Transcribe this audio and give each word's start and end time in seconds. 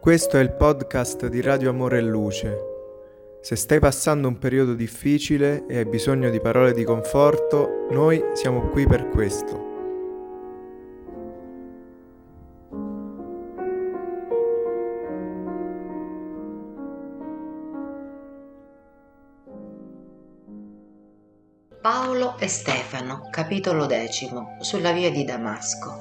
Questo 0.00 0.38
è 0.38 0.40
il 0.40 0.52
podcast 0.52 1.26
di 1.26 1.42
Radio 1.42 1.68
Amore 1.68 1.98
e 1.98 2.00
Luce. 2.00 2.58
Se 3.42 3.54
stai 3.54 3.80
passando 3.80 4.28
un 4.28 4.38
periodo 4.38 4.72
difficile 4.72 5.66
e 5.66 5.76
hai 5.76 5.84
bisogno 5.84 6.30
di 6.30 6.40
parole 6.40 6.72
di 6.72 6.84
conforto, 6.84 7.86
noi 7.90 8.24
siamo 8.32 8.70
qui 8.70 8.86
per 8.86 9.10
questo. 9.10 9.68
Paolo 21.82 22.38
e 22.38 22.48
Stefano, 22.48 23.28
capitolo 23.30 23.84
decimo, 23.84 24.56
sulla 24.60 24.92
via 24.92 25.10
di 25.10 25.24
Damasco. 25.24 25.98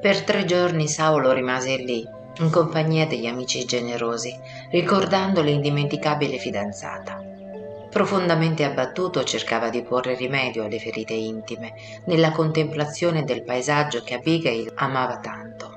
Per 0.00 0.22
tre 0.22 0.46
giorni 0.46 0.88
Saulo 0.88 1.32
rimase 1.32 1.76
lì, 1.76 2.20
in 2.38 2.50
compagnia 2.50 3.06
degli 3.06 3.26
amici 3.26 3.64
generosi, 3.64 4.38
ricordando 4.70 5.42
l'indimenticabile 5.42 6.38
fidanzata. 6.38 7.22
Profondamente 7.90 8.64
abbattuto 8.64 9.22
cercava 9.22 9.68
di 9.68 9.82
porre 9.82 10.14
rimedio 10.14 10.64
alle 10.64 10.78
ferite 10.78 11.12
intime, 11.12 11.74
nella 12.06 12.30
contemplazione 12.30 13.22
del 13.22 13.44
paesaggio 13.44 14.02
che 14.02 14.14
Abigail 14.14 14.72
amava 14.76 15.18
tanto. 15.18 15.72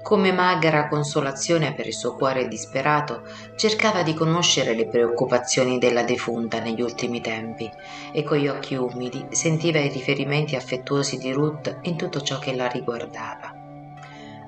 Come 0.00 0.32
magra 0.32 0.86
consolazione 0.86 1.74
per 1.74 1.88
il 1.88 1.92
suo 1.92 2.14
cuore 2.14 2.46
disperato, 2.46 3.24
cercava 3.56 4.02
di 4.02 4.14
conoscere 4.14 4.74
le 4.74 4.86
preoccupazioni 4.86 5.78
della 5.78 6.04
defunta 6.04 6.60
negli 6.60 6.80
ultimi 6.80 7.20
tempi 7.20 7.68
e 8.12 8.22
con 8.22 8.38
gli 8.38 8.46
occhi 8.46 8.76
umidi 8.76 9.26
sentiva 9.30 9.80
i 9.80 9.88
riferimenti 9.88 10.54
affettuosi 10.54 11.18
di 11.18 11.32
Ruth 11.32 11.80
in 11.82 11.96
tutto 11.96 12.20
ciò 12.20 12.38
che 12.38 12.54
la 12.54 12.68
riguardava. 12.68 13.57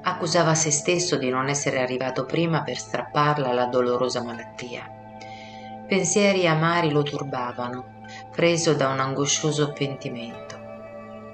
Accusava 0.03 0.55
se 0.55 0.70
stesso 0.70 1.17
di 1.17 1.29
non 1.29 1.48
essere 1.48 1.81
arrivato 1.81 2.25
prima 2.25 2.62
per 2.62 2.79
strapparla 2.79 3.51
alla 3.51 3.67
dolorosa 3.67 4.23
malattia. 4.23 4.89
Pensieri 5.87 6.47
amari 6.47 6.91
lo 6.91 7.03
turbavano, 7.03 7.98
preso 8.31 8.75
da 8.75 8.89
un 8.89 9.01
angoscioso 9.01 9.73
pentimento. 9.73 10.59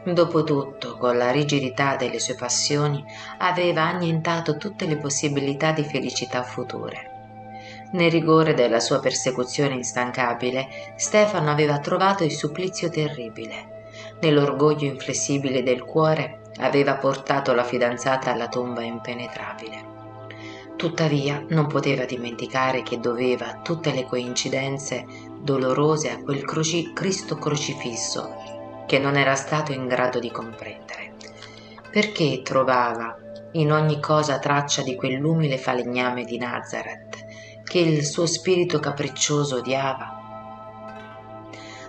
Dopotutto, 0.04 0.96
con 0.96 1.16
la 1.16 1.30
rigidità 1.30 1.96
delle 1.96 2.18
sue 2.18 2.34
passioni, 2.34 3.04
aveva 3.38 3.82
annientato 3.82 4.56
tutte 4.56 4.86
le 4.86 4.96
possibilità 4.96 5.72
di 5.72 5.84
felicità 5.84 6.42
future. 6.42 7.10
Nel 7.92 8.10
rigore 8.10 8.54
della 8.54 8.80
sua 8.80 8.98
persecuzione 8.98 9.74
instancabile, 9.74 10.68
Stefano 10.96 11.50
aveva 11.50 11.78
trovato 11.78 12.24
il 12.24 12.32
supplizio 12.32 12.88
terribile. 12.88 13.84
Nell'orgoglio 14.20 14.86
inflessibile 14.86 15.62
del 15.62 15.84
cuore 15.84 16.40
aveva 16.58 16.96
portato 16.96 17.52
la 17.52 17.64
fidanzata 17.64 18.32
alla 18.32 18.48
tomba 18.48 18.82
impenetrabile. 18.82 19.94
Tuttavia 20.76 21.42
non 21.48 21.66
poteva 21.66 22.04
dimenticare 22.04 22.82
che 22.82 23.00
doveva 23.00 23.60
tutte 23.62 23.92
le 23.92 24.04
coincidenze 24.04 25.06
dolorose 25.40 26.10
a 26.10 26.18
quel 26.18 26.44
croci- 26.44 26.92
Cristo 26.92 27.36
crocifisso 27.36 28.84
che 28.86 28.98
non 28.98 29.16
era 29.16 29.34
stato 29.34 29.72
in 29.72 29.86
grado 29.86 30.18
di 30.18 30.30
comprendere. 30.30 31.14
Perché 31.90 32.42
trovava 32.42 33.16
in 33.52 33.72
ogni 33.72 34.00
cosa 34.00 34.38
traccia 34.38 34.82
di 34.82 34.94
quell'umile 34.94 35.56
falegname 35.56 36.24
di 36.24 36.36
Nazareth 36.36 37.24
che 37.64 37.78
il 37.78 38.04
suo 38.04 38.26
spirito 38.26 38.78
capriccioso 38.78 39.56
odiava? 39.56 40.15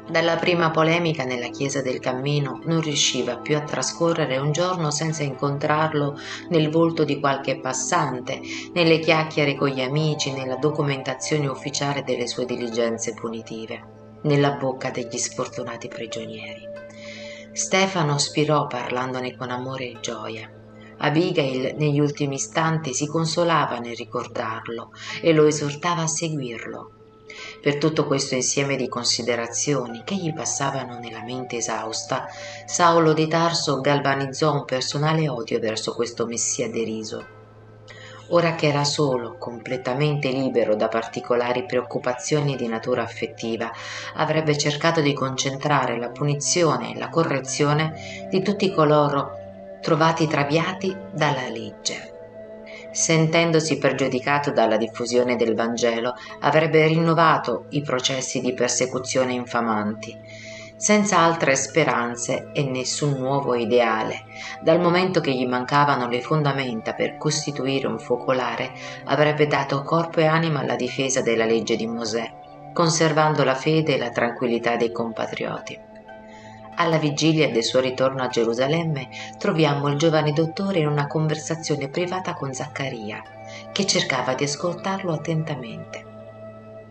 Dalla 0.09 0.37
prima 0.37 0.71
polemica 0.71 1.25
nella 1.25 1.49
chiesa 1.49 1.81
del 1.81 1.99
cammino 1.99 2.61
non 2.63 2.79
riusciva 2.79 3.39
più 3.39 3.57
a 3.57 3.63
trascorrere 3.63 4.37
un 4.37 4.53
giorno 4.53 4.89
senza 4.89 5.23
incontrarlo 5.23 6.17
nel 6.47 6.69
volto 6.69 7.03
di 7.03 7.19
qualche 7.19 7.59
passante, 7.59 8.39
nelle 8.71 8.99
chiacchiere 8.99 9.55
con 9.55 9.67
gli 9.67 9.81
amici, 9.81 10.31
nella 10.31 10.55
documentazione 10.55 11.47
ufficiale 11.47 12.03
delle 12.03 12.25
sue 12.25 12.45
diligenze 12.45 13.13
punitive, 13.13 14.19
nella 14.23 14.51
bocca 14.51 14.91
degli 14.91 15.17
sfortunati 15.17 15.89
prigionieri. 15.89 16.61
Stefano 17.51 18.17
spirò 18.17 18.65
parlandone 18.65 19.35
con 19.35 19.49
amore 19.49 19.91
e 19.91 19.97
gioia. 19.99 20.49
Abigail 20.99 21.75
negli 21.75 21.99
ultimi 21.99 22.35
istanti 22.35 22.93
si 22.93 23.07
consolava 23.07 23.77
nel 23.79 23.95
ricordarlo 23.97 24.91
e 25.21 25.33
lo 25.33 25.45
esortava 25.45 26.03
a 26.03 26.07
seguirlo. 26.07 26.96
Per 27.61 27.77
tutto 27.77 28.05
questo 28.05 28.35
insieme 28.35 28.75
di 28.75 28.87
considerazioni 28.87 30.03
che 30.03 30.15
gli 30.15 30.33
passavano 30.33 30.99
nella 30.99 31.23
mente 31.23 31.57
esausta, 31.57 32.27
Saulo 32.65 33.13
di 33.13 33.27
Tarso 33.27 33.81
galvanizzò 33.81 34.53
un 34.53 34.65
personale 34.65 35.27
odio 35.29 35.59
verso 35.59 35.93
questo 35.93 36.25
messia 36.25 36.69
deriso 36.69 37.37
ora 38.29 38.55
che 38.55 38.67
era 38.67 38.83
solo, 38.83 39.37
completamente 39.37 40.29
libero 40.29 40.75
da 40.75 40.87
particolari 40.87 41.65
preoccupazioni 41.65 42.55
di 42.55 42.67
natura 42.67 43.03
affettiva, 43.03 43.71
avrebbe 44.15 44.57
cercato 44.57 45.01
di 45.01 45.13
concentrare 45.13 45.97
la 45.97 46.09
punizione 46.09 46.93
e 46.93 46.97
la 46.97 47.09
correzione 47.09 48.27
di 48.29 48.41
tutti 48.41 48.73
coloro 48.73 49.45
trovati 49.81 50.27
traviati 50.27 50.95
dalla 51.13 51.47
legge. 51.47 52.06
Sentendosi 52.97 53.77
pregiudicato 53.77 54.49
dalla 54.49 54.75
diffusione 54.75 55.35
del 55.35 55.53
Vangelo, 55.53 56.15
avrebbe 56.39 56.87
rinnovato 56.87 57.67
i 57.69 57.83
processi 57.83 58.41
di 58.41 58.55
persecuzione 58.55 59.33
infamanti 59.33 60.17
senza 60.75 61.19
altre 61.19 61.55
speranze 61.55 62.49
e 62.53 62.63
nessun 62.63 63.19
nuovo 63.19 63.53
ideale. 63.53 64.23
Dal 64.61 64.79
momento 64.79 65.21
che 65.21 65.31
gli 65.31 65.45
mancavano 65.45 66.07
le 66.07 66.21
fondamenta 66.21 66.93
per 66.93 67.17
costituire 67.17 67.85
un 67.85 67.99
focolare, 67.99 68.71
avrebbe 69.05 69.45
dato 69.45 69.83
corpo 69.83 70.19
e 70.19 70.25
anima 70.25 70.61
alla 70.61 70.75
difesa 70.75 71.21
della 71.21 71.45
legge 71.45 71.75
di 71.75 71.85
Mosè, 71.85 72.31
conservando 72.73 73.43
la 73.43 73.55
fede 73.55 73.93
e 73.93 73.97
la 73.99 74.09
tranquillità 74.09 74.75
dei 74.75 74.91
compatrioti. 74.91 75.86
Alla 76.79 76.97
vigilia 76.99 77.49
del 77.49 77.63
suo 77.63 77.79
ritorno 77.79 78.21
a 78.21 78.27
Gerusalemme 78.27 79.09
troviamo 79.39 79.87
il 79.87 79.97
giovane 79.97 80.31
dottore 80.31 80.79
in 80.79 80.87
una 80.87 81.07
conversazione 81.07 81.89
privata 81.89 82.35
con 82.35 82.53
Zaccaria, 82.53 83.23
che 83.71 83.87
cercava 83.87 84.35
di 84.35 84.43
ascoltarlo 84.43 85.11
attentamente. 85.11 86.05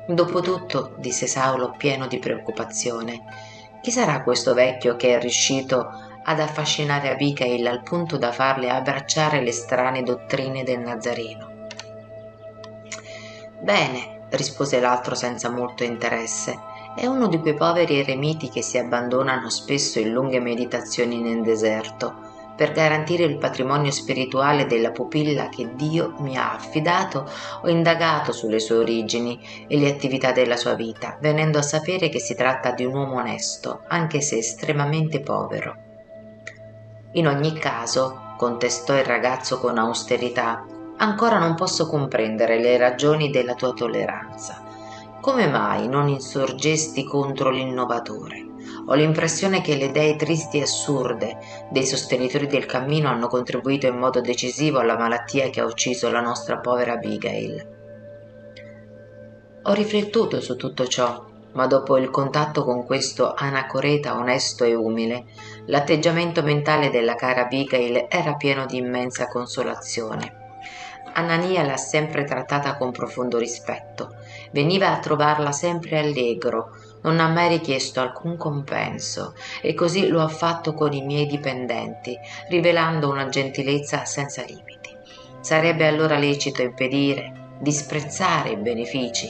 Dopotutto, 0.09 0.95
disse 0.99 1.29
Saulo 1.29 1.73
pieno 1.77 2.09
di 2.09 2.19
preoccupazione, 2.19 3.23
chi 3.81 3.93
sarà 3.93 4.25
questo 4.25 4.55
vecchio 4.55 4.97
che 4.97 5.17
è 5.17 5.21
riuscito 5.21 5.89
ad 6.25 6.41
affascinare 6.41 7.11
Abigail 7.11 7.65
al 7.65 7.85
punto 7.85 8.17
da 8.17 8.33
farle 8.33 8.71
abbracciare 8.71 9.41
le 9.41 9.53
strane 9.53 10.03
dottrine 10.03 10.65
del 10.65 10.81
Nazareno? 10.81 11.69
Bene, 13.61 14.27
rispose 14.31 14.81
l'altro 14.81 15.15
senza 15.15 15.49
molto 15.49 15.85
interesse, 15.85 16.59
è 16.97 17.05
uno 17.05 17.29
di 17.29 17.39
quei 17.39 17.55
poveri 17.55 17.99
eremiti 17.99 18.49
che 18.49 18.63
si 18.63 18.79
abbandonano 18.79 19.51
spesso 19.51 19.99
in 19.99 20.13
lunghe 20.13 20.41
meditazioni 20.41 21.21
nel 21.21 21.43
deserto 21.43 22.27
per 22.57 22.73
garantire 22.73 23.25
il 23.25 23.37
patrimonio 23.37 23.91
spirituale 23.91 24.65
della 24.65 24.91
pupilla 24.91 25.51
che 25.51 25.75
Dio 25.75 26.15
mi 26.21 26.39
ha 26.39 26.55
affidato, 26.55 27.31
ho 27.61 27.69
indagato 27.69 28.33
sulle 28.33 28.59
sue 28.59 28.79
origini 28.79 29.39
e 29.69 29.79
le 29.79 29.91
attività 29.91 30.33
della 30.33 30.57
sua 30.57 30.73
vita, 30.73 31.19
venendo 31.21 31.59
a 31.59 31.63
sapere 31.63 32.09
che 32.09 32.19
si 32.19 32.35
tratta 32.35 32.71
di 32.71 32.87
un 32.87 32.95
uomo 32.95 33.17
onesto, 33.17 33.83
anche 33.89 34.23
se 34.23 34.39
estremamente 34.39 35.21
povero. 35.21 35.77
In 37.13 37.29
ogni 37.29 37.53
caso, 37.59 38.35
contestò 38.39 38.97
il 38.97 39.05
ragazzo 39.05 39.61
con 39.61 39.77
austerità, 39.77 40.65
ancora 40.97 41.39
non 41.39 41.55
posso 41.57 41.87
comprendere 41.87 42.59
le 42.59 42.79
ragioni 42.79 43.31
della 43.31 43.55
tua 43.55 43.75
tolleranza. 43.75 44.66
Come 45.27 45.49
mai 45.49 45.89
non 45.89 46.07
insorgesti 46.07 47.03
contro 47.03 47.51
l'innovatore? 47.51 48.47
Ho 48.87 48.95
l'impressione 48.95 49.61
che 49.61 49.75
le 49.75 49.87
idee 49.87 50.15
tristi 50.15 50.59
e 50.59 50.63
assurde 50.63 51.37
dei 51.69 51.85
sostenitori 51.85 52.47
del 52.47 52.65
cammino 52.65 53.09
hanno 53.09 53.27
contribuito 53.27 53.89
in 53.89 53.97
modo 53.97 54.21
decisivo 54.21 54.79
alla 54.79 54.97
malattia 54.97 55.51
che 55.51 55.61
ha 55.61 55.65
ucciso 55.65 56.13
la 56.13 56.21
nostra 56.21 56.59
povera 56.59 56.93
Abigail. 56.93 57.67
Ho 59.65 59.73
riflettuto 59.73 60.41
su 60.41 60.55
tutto 60.55 60.87
ciò, 60.87 61.27
ma 61.55 61.67
dopo 61.67 61.97
il 61.97 62.11
contatto 62.11 62.63
con 62.63 62.87
questo 62.87 63.35
anacoreta 63.35 64.17
onesto 64.17 64.63
e 64.63 64.77
umile, 64.77 65.25
l'atteggiamento 65.67 66.45
mentale 66.45 66.89
della 66.89 67.17
cara 67.17 67.47
Abigail 67.47 68.07
era 68.09 68.37
pieno 68.37 68.65
di 68.65 68.77
immensa 68.77 69.27
consolazione. 69.27 70.45
Anania 71.15 71.65
l'ha 71.65 71.79
sempre 71.79 72.25
trattata 72.25 72.77
con 72.77 72.93
profondo 72.93 73.39
rispetto. 73.39 74.15
Veniva 74.57 74.91
a 74.91 75.01
trovarla 75.01 75.53
sempre 75.53 75.99
allegro, 75.99 76.71
non 77.03 77.21
ha 77.21 77.29
mai 77.29 77.49
richiesto 77.49 78.01
alcun 78.01 78.39
compenso 78.39 79.35
e 79.61 79.75
così 79.75 80.09
lo 80.09 80.23
ha 80.23 80.29
fatto 80.29 80.73
con 80.73 80.95
i 80.95 81.05
miei 81.05 81.27
dipendenti, 81.27 82.19
rivelando 82.49 83.11
una 83.11 83.29
gentilezza 83.29 84.07
senza 84.07 84.43
limiti. 84.45 84.97
Sarebbe 85.41 85.87
allora 85.87 86.17
lecito 86.17 86.63
impedire, 86.63 87.59
disprezzare 87.61 88.53
i 88.53 88.57
benefici. 88.57 89.29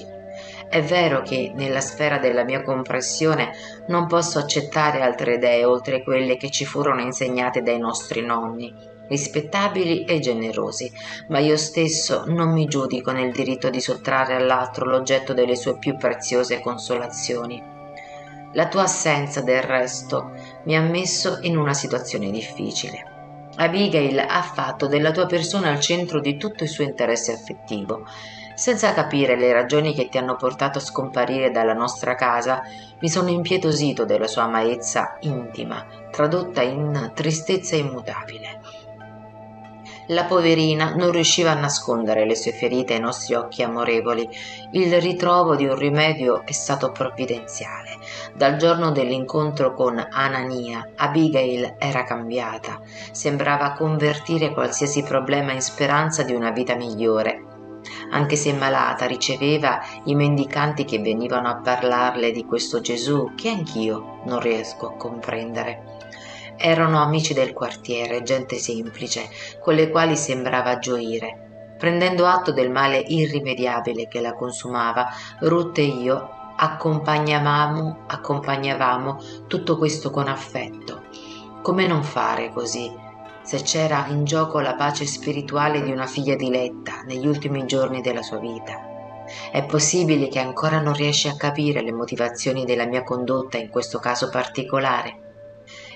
È 0.69 0.81
vero 0.81 1.23
che 1.23 1.51
nella 1.57 1.81
sfera 1.81 2.19
della 2.19 2.45
mia 2.45 2.63
comprensione 2.63 3.51
non 3.89 4.07
posso 4.07 4.39
accettare 4.39 5.03
altre 5.03 5.35
idee 5.35 5.65
oltre 5.65 6.05
quelle 6.05 6.37
che 6.37 6.51
ci 6.51 6.65
furono 6.65 7.01
insegnate 7.01 7.63
dai 7.63 7.81
nostri 7.81 8.25
nonni, 8.25 8.73
rispettabili 9.09 10.05
e 10.05 10.19
generosi, 10.21 10.91
ma 11.29 11.39
io 11.39 11.57
stesso 11.57 12.25
non 12.27 12.53
mi 12.53 12.67
giudico 12.67 13.13
nel 13.13 13.33
diritto 13.33 13.71
di 13.71 13.81
sottrarre 13.81 14.35
all'altro 14.35 14.87
l'oggetto 14.87 15.33
delle 15.33 15.57
sue 15.57 15.79
più 15.79 15.97
preziose 15.97 16.61
consolazioni. 16.61 17.63
La 18.53 18.69
tua 18.69 18.83
assenza, 18.83 19.43
del 19.43 19.63
resto, 19.63 20.31
mi 20.65 20.77
ha 20.77 20.81
messo 20.81 21.39
in 21.43 21.57
una 21.57 21.75
situazione 21.75 22.31
difficile. 22.31 23.15
Abigail 23.57 24.19
ha 24.19 24.43
fatto 24.43 24.87
della 24.87 25.13
tua 25.13 25.27
persona 25.27 25.71
il 25.71 25.81
centro 25.81 26.21
di 26.21 26.37
tutto 26.37 26.63
il 26.63 26.69
suo 26.69 26.85
interesse 26.85 27.33
affettivo. 27.33 28.07
Senza 28.55 28.95
capire 28.95 29.37
le 29.37 29.53
ragioni 29.53 29.95
che 29.95 30.09
ti 30.09 30.17
hanno 30.17 30.37
portato 30.37 30.79
a 30.79 30.83
scomparire 30.83 31.51
dalla 31.51 31.75
nostra 31.75 32.15
casa, 32.15 32.63
mi 33.01 33.09
sono 33.09 33.29
impietosito 33.29 34.07
della 34.07 34.27
sua 34.27 34.45
amarezza 34.45 35.19
intima, 35.21 35.85
tradotta 36.11 36.63
in 36.63 37.13
tristezza 37.15 37.77
immutabile. 37.77 38.76
La 40.11 40.25
poverina 40.25 40.95
non 40.95 41.11
riusciva 41.11 41.51
a 41.51 41.59
nascondere 41.59 42.25
le 42.25 42.37
sue 42.37 42.53
ferite 42.53 42.95
ai 42.95 43.01
nostri 43.01 43.35
occhi 43.35 43.65
amorevoli. 43.65 44.29
Il 44.71 45.01
ritrovo 45.01 45.57
di 45.57 45.67
un 45.67 45.77
rimedio 45.77 46.47
è 46.47 46.53
stato 46.53 46.93
provvidenziale. 46.93 47.97
Dal 48.33 48.57
giorno 48.57 48.93
dell'incontro 48.93 49.75
con 49.75 49.99
Anania, 49.99 50.93
Abigail 50.95 51.75
era 51.79 52.05
cambiata. 52.05 52.81
Sembrava 53.11 53.73
convertire 53.73 54.53
qualsiasi 54.53 55.03
problema 55.03 55.51
in 55.51 55.61
speranza 55.61 56.23
di 56.23 56.35
una 56.35 56.51
vita 56.51 56.77
migliore. 56.77 57.43
Anche 58.13 58.37
se 58.37 58.53
malata, 58.53 59.07
riceveva 59.07 59.81
i 60.05 60.15
mendicanti 60.15 60.85
che 60.85 61.01
venivano 61.01 61.49
a 61.49 61.57
parlarle 61.57 62.31
di 62.31 62.45
questo 62.45 62.81
Gesù 62.81 63.33
che 63.35 63.49
anch'io 63.49 64.21
non 64.27 64.39
riesco 64.39 64.87
a 64.87 64.97
comprendere. 64.97 65.96
Erano 66.59 67.03
amici 67.03 67.35
del 67.35 67.53
quartiere, 67.53 68.23
gente 68.23 68.57
semplice, 68.57 69.29
con 69.61 69.75
le 69.75 69.91
quali 69.91 70.17
sembrava 70.17 70.79
gioire. 70.79 71.75
Prendendo 71.79 72.25
atto 72.25 72.51
del 72.51 72.71
male 72.71 72.99
irrimediabile 72.99 74.09
che 74.09 74.23
la 74.23 74.33
consumava, 74.33 75.07
Ruth 75.41 75.77
e 75.79 75.83
io 75.83 76.31
accompagnavamo, 76.57 78.05
accompagnavamo 78.07 79.19
tutto 79.47 79.77
questo 79.77 80.11
con 80.11 80.29
affetto. 80.29 81.03
Come 81.61 81.87
non 81.87 82.03
fare 82.03 82.51
così? 82.51 82.91
Se 83.43 83.61
c'era 83.63 84.07
in 84.09 84.25
gioco 84.25 84.59
la 84.61 84.75
pace 84.75 85.05
spirituale 85.05 85.83
di 85.83 85.93
una 85.93 86.07
figlia 86.07 86.37
diletta 86.37 87.03
negli 87.07 87.27
ultimi 87.27 87.67
giorni 87.67 88.01
della 88.01 88.23
sua 88.23 88.39
vita. 88.39 88.81
È 89.53 89.63
possibile 89.65 90.29
che 90.29 90.39
ancora 90.39 90.81
non 90.81 90.95
riesci 90.95 91.29
a 91.29 91.37
capire 91.37 91.83
le 91.83 91.93
motivazioni 91.93 92.65
della 92.65 92.87
mia 92.87 93.03
condotta 93.03 93.59
in 93.59 93.69
questo 93.69 93.99
caso 93.99 94.31
particolare? 94.31 95.26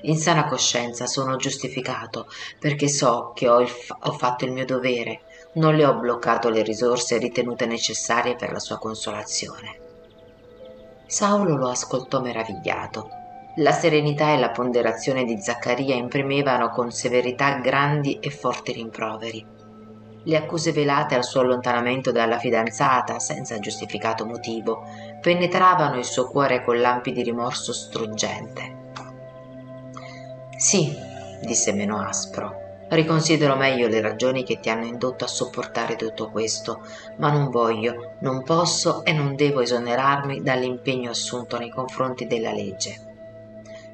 In 0.03 0.17
sana 0.17 0.47
coscienza 0.47 1.07
sono 1.07 1.37
giustificato 1.37 2.27
perché 2.59 2.89
so 2.89 3.33
che 3.35 3.49
ho, 3.49 3.65
f- 3.67 3.95
ho 3.99 4.13
fatto 4.13 4.47
il 4.47 4.53
mio 4.53 4.65
dovere, 4.65 5.25
non 5.55 5.75
le 5.75 5.85
ho 5.85 5.99
bloccato 5.99 6.49
le 6.49 6.63
risorse 6.63 7.19
ritenute 7.19 7.67
necessarie 7.67 8.37
per 8.37 8.53
la 8.53 8.61
sua 8.61 8.79
consolazione. 8.79 9.79
Saulo 11.07 11.57
lo 11.57 11.69
ascoltò 11.69 12.21
meravigliato. 12.21 13.09
La 13.57 13.73
serenità 13.73 14.33
e 14.33 14.39
la 14.39 14.51
ponderazione 14.51 15.25
di 15.25 15.39
Zaccaria 15.41 15.97
imprimevano 15.97 16.71
con 16.71 16.91
severità 16.91 17.59
grandi 17.59 18.19
e 18.21 18.31
forti 18.31 18.73
rimproveri. 18.73 19.45
Le 20.23 20.37
accuse 20.37 20.73
velate 20.73 21.15
al 21.15 21.25
suo 21.25 21.41
allontanamento 21.41 22.13
dalla 22.13 22.39
fidanzata, 22.39 23.19
senza 23.19 23.59
giustificato 23.59 24.25
motivo, 24.25 24.83
penetravano 25.21 25.99
il 25.99 26.05
suo 26.05 26.29
cuore 26.29 26.63
con 26.63 26.81
lampi 26.81 27.11
di 27.13 27.23
rimorso 27.23 27.73
struggente. 27.73 28.80
Sì, 30.61 30.95
disse 31.41 31.73
meno 31.73 32.07
aspro. 32.07 32.85
Riconsidero 32.91 33.57
meglio 33.57 33.89
le 33.89 34.03
ragioni 34.03 34.45
che 34.45 34.61
ti 34.61 34.69
hanno 34.69 34.85
indotto 34.85 35.25
a 35.25 35.27
sopportare 35.27 35.97
tutto 35.97 36.31
questo, 36.31 36.83
ma 37.17 37.31
non 37.31 37.49
voglio, 37.49 38.17
non 38.21 38.43
posso 38.43 39.03
e 39.05 39.15
non 39.15 39.37
devo 39.37 39.61
esonerarmi 39.61 40.43
dall'impegno 40.43 41.09
assunto 41.09 41.57
nei 41.57 41.71
confronti 41.71 42.27
della 42.27 42.53
legge. 42.53 42.95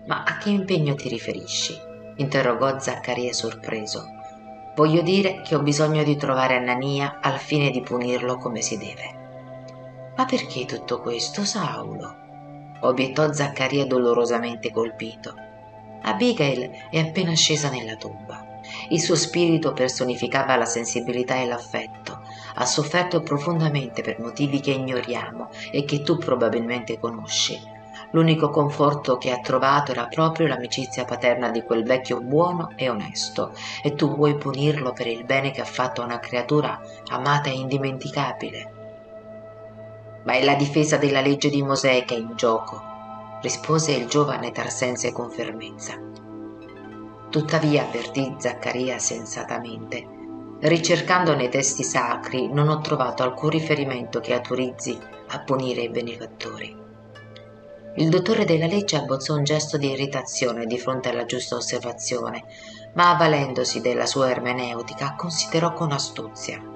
Ma 0.07 0.25
a 0.25 0.39
che 0.39 0.51
impegno 0.51 0.97
ti 0.97 1.09
riferisci? 1.09 1.79
interrogò 2.17 2.81
Zaccaria 2.81 3.33
sorpreso. 3.33 4.05
Voglio 4.75 5.03
dire 5.03 5.43
che 5.43 5.55
ho 5.55 5.63
bisogno 5.63 6.03
di 6.03 6.17
trovare 6.17 6.57
Anania 6.57 7.21
al 7.23 7.39
fine 7.39 7.71
di 7.71 7.81
punirlo 7.81 8.39
come 8.39 8.61
si 8.61 8.77
deve. 8.77 10.11
Ma 10.17 10.25
perché 10.25 10.65
tutto 10.65 11.01
questo, 11.01 11.45
Saulo? 11.45 12.25
obiettò 12.81 13.33
Zaccaria 13.33 13.87
dolorosamente 13.87 14.73
colpito. 14.73 15.46
Abigail 16.03 16.71
è 16.91 16.99
appena 16.99 17.35
scesa 17.35 17.69
nella 17.71 17.97
tomba. 17.97 18.55
Il 18.89 19.01
suo 19.01 19.15
spirito 19.15 19.73
personificava 19.73 20.57
la 20.57 20.65
sensibilità 20.65 21.37
e 21.37 21.47
l'affetto. 21.47 22.21
Ha 22.55 22.65
sofferto 22.65 23.21
profondamente 23.21 24.03
per 24.03 24.21
motivi 24.21 24.61
che 24.61 24.73
ignoriamo 24.73 25.49
e 25.71 25.85
che 25.85 26.03
tu 26.03 26.19
probabilmente 26.19 26.99
conosci. 26.99 27.75
L'unico 28.11 28.51
conforto 28.51 29.19
che 29.19 29.31
ha 29.31 29.41
trovato 29.41 29.91
era 29.91 30.07
proprio 30.07 30.47
l'amicizia 30.47 31.05
paterna 31.05 31.51
di 31.51 31.63
quel 31.63 31.85
vecchio 31.85 32.21
buono 32.21 32.71
e 32.77 32.89
onesto, 32.89 33.53
e 33.83 33.95
tu 33.95 34.15
vuoi 34.15 34.37
punirlo 34.37 34.93
per 34.93 35.09
il 35.09 35.25
bene 35.25 35.51
che 35.51 35.61
ha 35.61 35.67
fatto 35.67 36.03
a 36.03 36.05
una 36.05 36.21
creatura 36.21 36.81
amata 37.09 37.51
e 37.51 37.55
indimenticabile. 37.55 38.73
Ma 40.25 40.33
è 40.35 40.45
la 40.45 40.55
difesa 40.55 40.97
della 40.97 41.21
legge 41.21 41.51
di 41.51 41.63
Mosè 41.63 42.05
che 42.05 42.15
è 42.15 42.19
in 42.19 42.37
gioco, 42.37 42.96
rispose 43.41 43.93
il 43.93 44.07
giovane 44.07 44.51
Tarsense 44.51 45.13
con 45.13 45.31
fermezza. 45.31 45.95
Tuttavia, 47.31 47.85
avvertì 47.85 48.35
Zaccaria 48.39 48.99
sensatamente, 48.99 50.07
ricercando 50.61 51.35
nei 51.35 51.49
testi 51.49 51.83
sacri 51.83 52.51
non 52.51 52.69
ho 52.69 52.81
trovato 52.81 53.23
alcun 53.23 53.51
riferimento 53.51 54.21
che 54.21 54.33
autorizzi 54.33 54.99
a 55.29 55.41
punire 55.41 55.83
i 55.83 55.91
benefattori. 55.91 56.85
Il 57.99 58.09
dottore 58.11 58.45
della 58.45 58.67
legge 58.67 58.97
abbozzò 58.97 59.35
un 59.35 59.45
gesto 59.45 59.79
di 59.79 59.91
irritazione 59.91 60.67
di 60.67 60.79
fronte 60.79 61.09
alla 61.09 61.25
giusta 61.25 61.57
osservazione, 61.57 62.45
ma 62.95 63.11
avvalendosi 63.11 63.81
della 63.81 64.07
sua 64.07 64.31
ermeneutica 64.31 65.15
considerò 65.17 65.73
con 65.73 65.93
astuzia. 65.93 66.76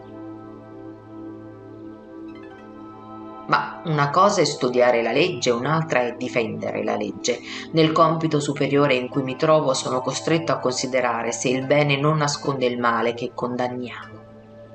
Una 3.84 4.10
cosa 4.10 4.40
è 4.40 4.44
studiare 4.44 5.02
la 5.02 5.12
legge, 5.12 5.50
un'altra 5.50 6.00
è 6.00 6.14
difendere 6.16 6.84
la 6.84 6.96
legge. 6.96 7.40
Nel 7.72 7.92
compito 7.92 8.40
superiore 8.40 8.94
in 8.94 9.08
cui 9.08 9.22
mi 9.22 9.36
trovo 9.36 9.72
sono 9.74 10.00
costretto 10.00 10.52
a 10.52 10.58
considerare 10.58 11.32
se 11.32 11.48
il 11.48 11.66
bene 11.66 11.96
non 11.96 12.18
nasconde 12.18 12.66
il 12.66 12.78
male 12.78 13.14
che 13.14 13.32
condanniamo. 13.34 14.18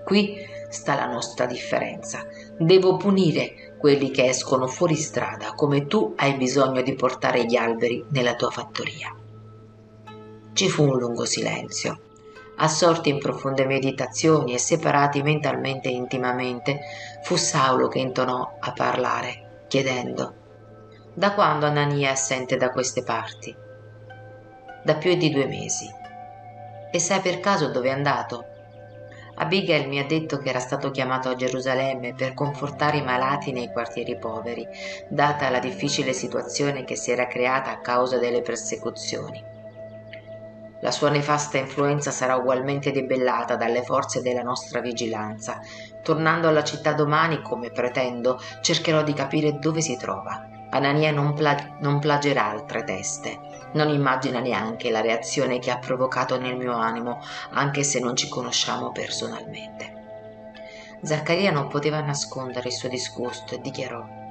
Qui 0.03 0.37
sta 0.69 0.95
la 0.95 1.05
nostra 1.05 1.45
differenza. 1.45 2.25
Devo 2.57 2.97
punire 2.97 3.75
quelli 3.77 4.11
che 4.11 4.25
escono 4.25 4.67
fuori 4.67 4.95
strada, 4.95 5.53
come 5.55 5.85
tu 5.85 6.13
hai 6.17 6.35
bisogno 6.35 6.81
di 6.81 6.95
portare 6.95 7.45
gli 7.45 7.55
alberi 7.55 8.03
nella 8.09 8.35
tua 8.35 8.49
fattoria. 8.49 9.15
Ci 10.53 10.69
fu 10.69 10.83
un 10.83 10.97
lungo 10.97 11.25
silenzio. 11.25 11.99
Assorti 12.57 13.09
in 13.09 13.19
profonde 13.19 13.65
meditazioni 13.65 14.53
e 14.53 14.59
separati 14.59 15.21
mentalmente 15.21 15.89
e 15.89 15.93
intimamente, 15.93 16.79
fu 17.23 17.35
Saulo 17.35 17.87
che 17.89 17.99
intonò 17.99 18.57
a 18.59 18.71
parlare, 18.71 19.65
chiedendo 19.67 20.33
Da 21.13 21.33
quando 21.33 21.65
Anania 21.65 22.09
è 22.09 22.11
assente 22.11 22.55
da 22.55 22.69
queste 22.69 23.03
parti? 23.03 23.55
Da 24.83 24.95
più 24.95 25.15
di 25.15 25.29
due 25.31 25.47
mesi. 25.47 25.85
E 26.91 26.99
sai 26.99 27.19
per 27.19 27.39
caso 27.39 27.71
dove 27.71 27.89
è 27.89 27.91
andato? 27.91 28.45
Abigail 29.37 29.89
mi 29.89 29.99
ha 29.99 30.05
detto 30.05 30.37
che 30.37 30.47
era 30.47 30.59
stato 30.59 30.91
chiamato 30.91 31.27
a 31.27 31.35
Gerusalemme 31.35 32.13
per 32.13 32.33
confortare 32.33 32.97
i 32.97 33.03
malati 33.03 33.51
nei 33.51 33.69
quartieri 33.69 34.17
poveri, 34.17 34.65
data 35.09 35.49
la 35.49 35.59
difficile 35.59 36.13
situazione 36.13 36.85
che 36.85 36.95
si 36.95 37.11
era 37.11 37.27
creata 37.27 37.71
a 37.71 37.81
causa 37.81 38.17
delle 38.17 38.41
persecuzioni. 38.41 39.54
La 40.81 40.91
sua 40.91 41.09
nefasta 41.09 41.57
influenza 41.57 42.11
sarà 42.11 42.35
ugualmente 42.35 42.91
debellata 42.91 43.55
dalle 43.55 43.83
forze 43.83 44.21
della 44.21 44.43
nostra 44.43 44.81
vigilanza. 44.81 45.59
Tornando 46.03 46.47
alla 46.47 46.63
città 46.63 46.93
domani, 46.93 47.41
come 47.41 47.71
pretendo, 47.71 48.39
cercherò 48.61 49.01
di 49.01 49.13
capire 49.13 49.57
dove 49.57 49.81
si 49.81 49.97
trova. 49.97 50.47
Anania 50.69 51.11
non, 51.11 51.33
pla- 51.33 51.77
non 51.79 51.99
plagerà 51.99 52.45
altre 52.45 52.83
teste. 52.83 53.39
Non 53.73 53.89
immagina 53.89 54.39
neanche 54.39 54.91
la 54.91 55.01
reazione 55.01 55.59
che 55.59 55.71
ha 55.71 55.79
provocato 55.79 56.37
nel 56.37 56.57
mio 56.57 56.73
animo, 56.73 57.21
anche 57.51 57.83
se 57.83 57.99
non 57.99 58.15
ci 58.15 58.27
conosciamo 58.27 58.91
personalmente. 58.91 60.03
Zaccaria 61.01 61.51
non 61.51 61.67
poteva 61.67 62.01
nascondere 62.01 62.69
il 62.69 62.73
suo 62.73 62.89
disgusto 62.89 63.55
e 63.55 63.61
dichiarò 63.61 64.23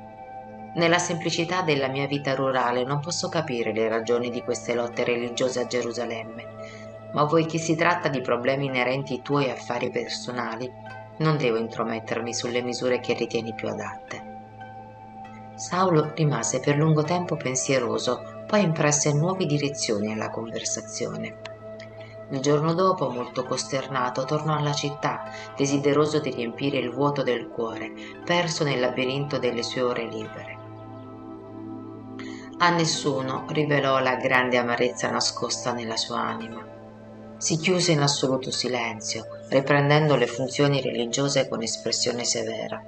nella 0.74 0.98
semplicità 0.98 1.62
della 1.62 1.88
mia 1.88 2.06
vita 2.06 2.34
rurale 2.34 2.84
non 2.84 3.00
posso 3.00 3.28
capire 3.28 3.72
le 3.72 3.88
ragioni 3.88 4.30
di 4.30 4.42
queste 4.42 4.74
lotte 4.74 5.04
religiose 5.04 5.60
a 5.60 5.66
Gerusalemme, 5.66 6.46
ma 7.12 7.26
poiché 7.26 7.58
si 7.58 7.76
tratta 7.76 8.08
di 8.08 8.20
problemi 8.20 8.66
inerenti 8.66 9.14
ai 9.14 9.22
tuoi 9.22 9.50
affari 9.50 9.90
personali, 9.90 10.70
non 11.18 11.36
devo 11.36 11.58
intromettermi 11.58 12.34
sulle 12.34 12.60
misure 12.62 12.98
che 12.98 13.14
ritieni 13.14 13.54
più 13.54 13.68
adatte. 13.68 14.32
Saulo 15.54 16.10
rimase 16.14 16.58
per 16.58 16.76
lungo 16.76 17.04
tempo 17.04 17.36
pensieroso, 17.36 18.42
poi 18.46 18.64
impresse 18.64 19.12
nuove 19.12 19.46
direzioni 19.46 20.12
alla 20.12 20.30
conversazione. 20.30 21.52
Il 22.30 22.40
giorno 22.40 22.74
dopo, 22.74 23.10
molto 23.10 23.44
costernato, 23.44 24.24
tornò 24.24 24.56
alla 24.56 24.72
città, 24.72 25.30
desideroso 25.56 26.18
di 26.18 26.30
riempire 26.30 26.78
il 26.78 26.90
vuoto 26.90 27.22
del 27.22 27.48
cuore, 27.48 27.92
perso 28.24 28.64
nel 28.64 28.80
labirinto 28.80 29.38
delle 29.38 29.62
sue 29.62 29.82
ore 29.82 30.06
libere. 30.08 30.53
A 32.56 32.70
nessuno 32.70 33.46
rivelò 33.48 33.98
la 33.98 34.14
grande 34.14 34.58
amarezza 34.58 35.10
nascosta 35.10 35.72
nella 35.72 35.96
sua 35.96 36.20
anima. 36.20 36.64
Si 37.36 37.56
chiuse 37.58 37.90
in 37.90 38.00
assoluto 38.00 38.52
silenzio, 38.52 39.24
riprendendo 39.48 40.14
le 40.14 40.28
funzioni 40.28 40.80
religiose 40.80 41.48
con 41.48 41.62
espressione 41.62 42.22
severa. 42.22 42.80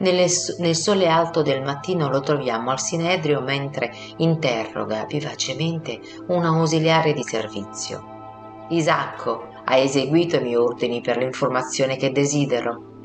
Nelle, 0.00 0.26
nel 0.58 0.74
sole 0.74 1.06
alto 1.06 1.42
del 1.42 1.62
mattino 1.62 2.08
lo 2.08 2.20
troviamo 2.20 2.72
al 2.72 2.80
sinedrio 2.80 3.40
mentre 3.40 3.92
interroga 4.16 5.06
vivacemente 5.06 6.00
un 6.26 6.44
ausiliare 6.44 7.12
di 7.12 7.22
servizio. 7.22 8.66
Isacco 8.70 9.50
ha 9.64 9.76
eseguito 9.76 10.36
i 10.36 10.42
miei 10.42 10.56
ordini 10.56 11.00
per 11.00 11.16
l'informazione 11.16 11.96
che 11.96 12.10
desidero. 12.10 12.98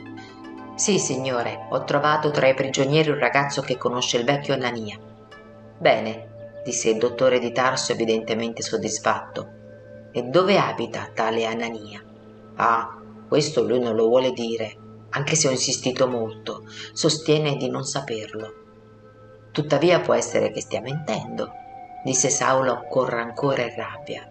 Sì, 0.73 0.97
signore, 0.97 1.67
ho 1.69 1.83
trovato 1.83 2.31
tra 2.31 2.47
i 2.47 2.55
prigionieri 2.55 3.11
un 3.11 3.19
ragazzo 3.19 3.61
che 3.61 3.77
conosce 3.77 4.17
il 4.17 4.25
vecchio 4.25 4.55
Anania. 4.55 4.99
Bene, 5.79 6.61
disse 6.65 6.89
il 6.89 6.97
dottore 6.97 7.39
di 7.39 7.53
Tarso 7.53 7.93
evidentemente 7.93 8.61
soddisfatto. 8.61 9.57
E 10.11 10.23
dove 10.23 10.59
abita 10.59 11.09
tale 11.13 11.45
Anania? 11.45 12.03
Ah, 12.55 12.99
questo 13.29 13.63
lui 13.63 13.79
non 13.79 13.95
lo 13.95 14.07
vuole 14.07 14.31
dire, 14.31 14.75
anche 15.11 15.35
se 15.35 15.47
ho 15.47 15.51
insistito 15.51 16.05
molto, 16.05 16.65
sostiene 16.91 17.55
di 17.55 17.69
non 17.69 17.85
saperlo. 17.85 18.53
Tuttavia 19.53 20.01
può 20.01 20.13
essere 20.13 20.51
che 20.51 20.59
stia 20.59 20.81
mentendo, 20.81 21.49
disse 22.03 22.29
Saulo 22.29 22.85
con 22.89 23.05
rancore 23.05 23.71
e 23.71 23.75
rabbia. 23.77 24.29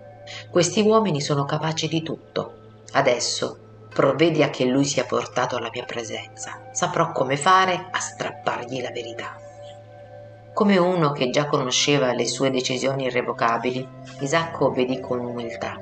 Questi 0.50 0.82
uomini 0.82 1.22
sono 1.22 1.46
capaci 1.46 1.88
di 1.88 2.02
tutto. 2.02 2.56
Adesso 2.92 3.58
provvedi 3.88 4.42
a 4.42 4.50
che 4.50 4.66
lui 4.66 4.84
sia 4.84 5.04
portato 5.04 5.56
alla 5.56 5.70
mia 5.72 5.84
presenza. 5.86 6.68
Saprò 6.72 7.10
come 7.12 7.38
fare 7.38 7.88
a 7.90 7.98
strappargli 7.98 8.82
la 8.82 8.90
verità. 8.90 9.47
Come 10.58 10.76
uno 10.76 11.12
che 11.12 11.30
già 11.30 11.46
conosceva 11.46 12.12
le 12.12 12.26
sue 12.26 12.50
decisioni 12.50 13.04
irrevocabili, 13.04 13.86
Isacco 14.18 14.66
obbedì 14.66 14.98
con 14.98 15.20
umiltà. 15.20 15.76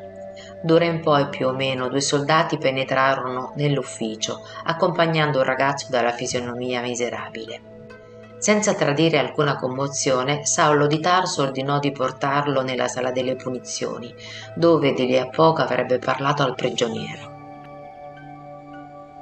D'ora 0.60 0.84
in 0.84 1.00
poi 1.00 1.30
più 1.30 1.46
o 1.46 1.52
meno 1.54 1.88
due 1.88 2.02
soldati 2.02 2.58
penetrarono 2.58 3.52
nell'ufficio, 3.54 4.42
accompagnando 4.64 5.38
un 5.38 5.44
ragazzo 5.44 5.86
dalla 5.88 6.12
fisionomia 6.12 6.82
miserabile. 6.82 7.58
Senza 8.36 8.74
tradire 8.74 9.16
alcuna 9.16 9.56
commozione, 9.56 10.44
Saulo 10.44 10.86
di 10.86 11.00
Tarso 11.00 11.44
ordinò 11.44 11.78
di 11.78 11.90
portarlo 11.90 12.60
nella 12.60 12.86
sala 12.86 13.12
delle 13.12 13.34
punizioni, 13.34 14.14
dove 14.54 14.92
di 14.92 15.06
lì 15.06 15.16
a 15.16 15.30
poco 15.30 15.62
avrebbe 15.62 15.98
parlato 15.98 16.42
al 16.42 16.54
prigioniero. 16.54 17.35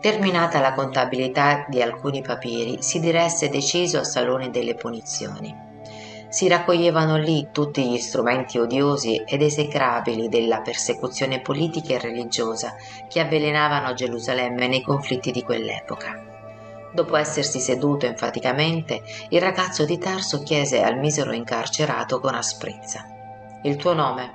Terminata 0.04 0.60
la 0.60 0.74
contabilità 0.74 1.64
di 1.66 1.80
alcuni 1.80 2.20
papiri, 2.20 2.82
si 2.82 3.00
diresse 3.00 3.48
deciso 3.48 3.96
al 3.96 4.04
salone 4.04 4.50
delle 4.50 4.74
punizioni. 4.74 5.56
Si 6.28 6.46
raccoglievano 6.46 7.16
lì 7.16 7.48
tutti 7.50 7.88
gli 7.88 7.96
strumenti 7.96 8.58
odiosi 8.58 9.22
ed 9.24 9.40
esecrabili 9.40 10.28
della 10.28 10.60
persecuzione 10.60 11.40
politica 11.40 11.94
e 11.94 12.00
religiosa 12.00 12.74
che 13.08 13.20
avvelenavano 13.20 13.94
Gerusalemme 13.94 14.68
nei 14.68 14.82
conflitti 14.82 15.30
di 15.30 15.42
quell'epoca. 15.42 16.22
Dopo 16.92 17.16
essersi 17.16 17.58
seduto 17.58 18.04
enfaticamente, 18.04 19.00
il 19.30 19.40
ragazzo 19.40 19.86
di 19.86 19.96
Tarso 19.96 20.42
chiese 20.42 20.82
al 20.82 20.98
misero 20.98 21.32
incarcerato 21.32 22.20
con 22.20 22.34
asprezza. 22.34 23.06
Il 23.62 23.76
tuo 23.76 23.94
nome? 23.94 24.32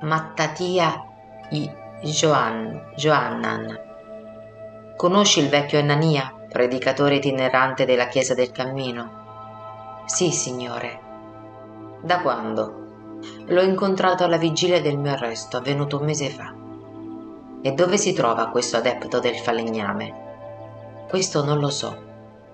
Mattatia 0.00 1.02
I. 1.48 1.82
Joan, 2.02 2.92
Joannan. 2.94 3.92
Conosci 5.04 5.40
il 5.40 5.50
vecchio 5.50 5.78
Anania, 5.80 6.32
predicatore 6.48 7.16
itinerante 7.16 7.84
della 7.84 8.06
Chiesa 8.06 8.32
del 8.32 8.52
Cammino? 8.52 10.02
Sì, 10.06 10.30
signore. 10.30 10.98
Da 12.00 12.22
quando? 12.22 13.18
L'ho 13.48 13.60
incontrato 13.60 14.24
alla 14.24 14.38
vigilia 14.38 14.80
del 14.80 14.96
mio 14.96 15.12
arresto, 15.12 15.58
avvenuto 15.58 15.98
un 15.98 16.06
mese 16.06 16.30
fa. 16.30 16.54
E 17.60 17.72
dove 17.72 17.98
si 17.98 18.14
trova 18.14 18.48
questo 18.48 18.78
adepto 18.78 19.18
del 19.20 19.36
falegname? 19.36 21.04
Questo 21.06 21.44
non 21.44 21.58
lo 21.58 21.68
so, 21.68 21.94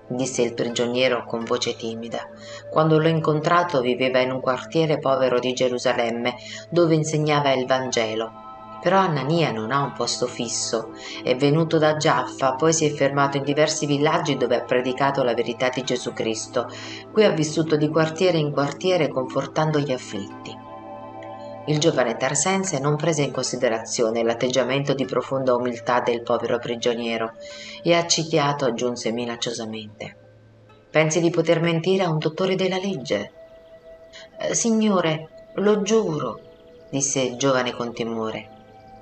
disse 0.07 0.41
il 0.41 0.53
prigioniero 0.53 1.23
con 1.23 1.45
voce 1.45 1.77
timida. 1.77 2.27
Quando 2.69 2.99
l'ho 2.99 3.07
incontrato 3.07 3.79
viveva 3.79 4.19
in 4.19 4.29
un 4.29 4.41
quartiere 4.41 4.99
povero 4.99 5.39
di 5.39 5.53
Gerusalemme, 5.53 6.35
dove 6.69 6.95
insegnava 6.95 7.53
il 7.53 7.65
Vangelo. 7.65 8.40
Però 8.81 8.97
Anania 8.97 9.51
non 9.51 9.71
ha 9.71 9.81
un 9.81 9.93
posto 9.93 10.25
fisso. 10.25 10.91
È 11.23 11.35
venuto 11.35 11.77
da 11.77 11.97
Giaffa, 11.97 12.55
poi 12.55 12.73
si 12.73 12.85
è 12.85 12.89
fermato 12.89 13.37
in 13.37 13.43
diversi 13.43 13.85
villaggi 13.85 14.37
dove 14.37 14.55
ha 14.55 14.63
predicato 14.63 15.23
la 15.23 15.35
verità 15.35 15.69
di 15.69 15.83
Gesù 15.83 16.13
Cristo. 16.13 16.67
Qui 17.11 17.23
ha 17.23 17.31
vissuto 17.31 17.75
di 17.75 17.89
quartiere 17.89 18.37
in 18.39 18.51
quartiere 18.51 19.07
confortando 19.07 19.79
gli 19.79 19.91
afflitti. 19.91 20.69
Il 21.67 21.77
giovane 21.77 22.17
Tarsense 22.17 22.79
non 22.79 22.95
prese 22.95 23.21
in 23.21 23.31
considerazione 23.31 24.23
l'atteggiamento 24.23 24.95
di 24.95 25.05
profonda 25.05 25.53
umiltà 25.53 25.99
del 25.99 26.23
povero 26.23 26.57
prigioniero 26.57 27.33
e 27.83 27.93
accichiato 27.93 28.65
aggiunse 28.65 29.11
minacciosamente. 29.11 30.17
Pensi 30.89 31.21
di 31.21 31.29
poter 31.29 31.61
mentire 31.61 32.03
a 32.03 32.09
un 32.09 32.17
dottore 32.17 32.55
della 32.55 32.77
legge? 32.77 33.31
Eh, 34.39 34.55
signore, 34.55 35.51
lo 35.55 35.83
giuro, 35.83 36.39
disse 36.89 37.21
il 37.21 37.37
giovane 37.37 37.73
con 37.73 37.93
timore. 37.93 38.50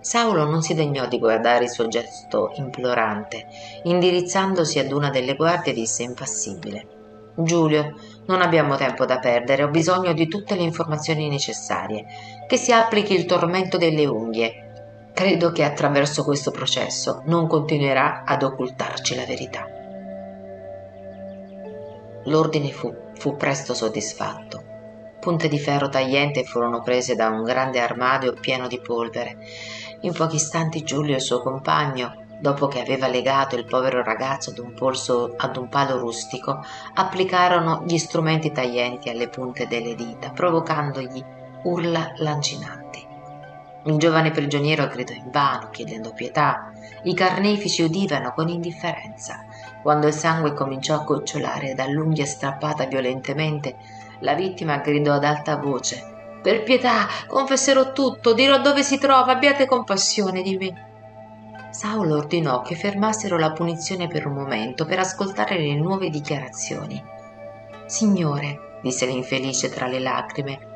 Saulo 0.02 0.46
non 0.46 0.62
si 0.62 0.74
degnò 0.74 1.08
di 1.08 1.20
guardare 1.20 1.66
il 1.66 1.70
suo 1.70 1.88
gesto 1.88 2.52
implorante. 2.56 3.48
Indirizzandosi 3.84 4.80
ad 4.80 4.92
una 4.92 5.10
delle 5.10 5.36
guardie 5.36 5.74
disse 5.74 6.04
impassibile. 6.04 6.88
Giulio, 7.36 7.96
non 8.26 8.42
abbiamo 8.42 8.76
tempo 8.76 9.06
da 9.06 9.20
perdere, 9.20 9.64
ho 9.64 9.70
bisogno 9.70 10.14
di 10.14 10.28
tutte 10.28 10.56
le 10.56 10.64
informazioni 10.64 11.30
necessarie. 11.30 12.06
Che 12.48 12.58
si 12.58 12.72
applichi 12.72 13.14
il 13.14 13.26
tormento 13.26 13.78
delle 13.78 14.06
unghie. 14.06 15.12
Credo 15.14 15.52
che 15.52 15.64
attraverso 15.64 16.24
questo 16.24 16.52
processo 16.52 17.24
non 17.26 17.48
continuerà 17.48 18.24
ad 18.26 18.44
occultarci 18.44 19.16
la 19.16 19.26
verità. 19.26 19.66
L'ordine 22.26 22.72
fu, 22.72 22.94
fu 23.16 23.36
presto 23.36 23.74
soddisfatto. 23.74 24.64
Punte 25.20 25.50
di 25.50 25.60
ferro 25.60 25.90
tagliente 25.90 26.46
furono 26.46 26.82
prese 26.82 27.16
da 27.16 27.28
un 27.28 27.44
grande 27.44 27.80
armadio 27.80 28.34
pieno 28.34 28.68
di 28.68 28.80
polvere. 28.80 29.38
In 30.02 30.14
pochi 30.14 30.36
istanti 30.36 30.84
Giulio 30.84 31.14
e 31.14 31.18
il 31.18 31.22
suo 31.22 31.42
compagno 31.42 32.28
dopo 32.40 32.68
che 32.68 32.80
aveva 32.80 33.08
legato 33.08 33.58
il 33.58 33.66
povero 33.66 34.02
ragazzo 34.02 34.52
ad 34.52 34.60
un, 34.60 34.74
polso, 34.74 35.34
ad 35.36 35.58
un 35.58 35.68
palo 35.68 35.98
rustico, 35.98 36.64
applicarono 36.94 37.84
gli 37.86 37.98
strumenti 37.98 38.52
taglienti 38.52 39.10
alle 39.10 39.28
punte 39.28 39.68
delle 39.68 39.96
dita, 39.96 40.30
provocandogli 40.30 41.22
urla 41.64 42.14
lancinanti. 42.16 43.06
Il 43.84 43.98
giovane 43.98 44.32
prigioniero 44.32 44.88
gridò 44.88 45.14
invano, 45.14 45.70
chiedendo 45.70 46.14
pietà. 46.14 46.72
I 47.04 47.14
carnefici 47.14 47.84
udivano 47.84 48.32
con 48.34 48.48
indifferenza. 48.48 49.46
Quando 49.82 50.08
il 50.08 50.14
sangue 50.14 50.54
cominciò 50.54 50.96
a 50.96 51.04
gocciolare 51.04 51.74
dall'unghia 51.74 52.26
strappata 52.26 52.86
violentemente, 52.86 53.76
la 54.20 54.34
vittima 54.34 54.78
gridò 54.78 55.14
ad 55.14 55.24
alta 55.24 55.58
voce: 55.58 56.09
Per 56.42 56.64
pietà, 56.64 57.08
confesserò 57.28 57.92
tutto, 57.92 58.34
dirò 58.34 58.60
dove 58.60 58.84
si 58.84 58.98
trova, 58.98 59.32
abbiate 59.32 59.66
compassione 59.66 60.42
di 60.42 60.58
me. 60.58 60.88
Saulo 61.72 62.18
ordinò 62.18 62.62
che 62.62 62.76
fermassero 62.76 63.38
la 63.38 63.52
punizione 63.52 64.08
per 64.08 64.26
un 64.26 64.34
momento 64.34 64.86
per 64.86 65.00
ascoltare 65.00 65.60
le 65.60 65.76
nuove 65.76 66.10
dichiarazioni. 66.10 67.02
Signore, 67.86 68.80
disse 68.82 69.06
l'infelice 69.06 69.70
tra 69.70 69.88
le 69.88 70.00
lacrime, 70.00 70.70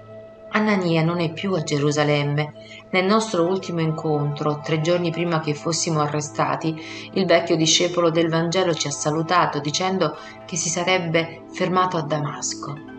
Anania 0.56 1.04
non 1.04 1.20
è 1.20 1.32
più 1.32 1.54
a 1.54 1.64
Gerusalemme. 1.64 2.54
Nel 2.92 3.06
nostro 3.06 3.44
ultimo 3.48 3.82
incontro, 3.82 4.60
tre 4.64 4.82
giorni 4.82 5.10
prima 5.10 5.40
che 5.40 5.56
fossimo 5.56 6.00
arrestati, 6.02 7.10
il 7.14 7.26
vecchio 7.26 7.56
discepolo 7.56 8.12
del 8.12 8.30
Vangelo 8.30 8.74
ci 8.76 8.88
ha 8.88 8.92
salutato 8.92 9.60
dicendo 9.60 10.16
che 10.46 10.56
si 10.56 10.70
sarebbe 10.70 11.46
fermato 11.52 11.98
a 11.98 12.04
Damasco. 12.04 12.93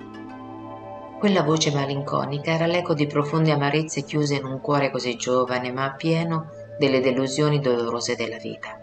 Quella 1.24 1.42
voce 1.42 1.72
malinconica 1.72 2.50
era 2.50 2.66
l'eco 2.66 2.92
di 2.92 3.06
profonde 3.06 3.50
amarezze 3.50 4.02
chiuse 4.02 4.34
in 4.34 4.44
un 4.44 4.60
cuore 4.60 4.90
così 4.90 5.16
giovane 5.16 5.72
ma 5.72 5.94
pieno 5.94 6.50
delle 6.78 7.00
delusioni 7.00 7.60
dolorose 7.60 8.14
della 8.14 8.36
vita. 8.36 8.78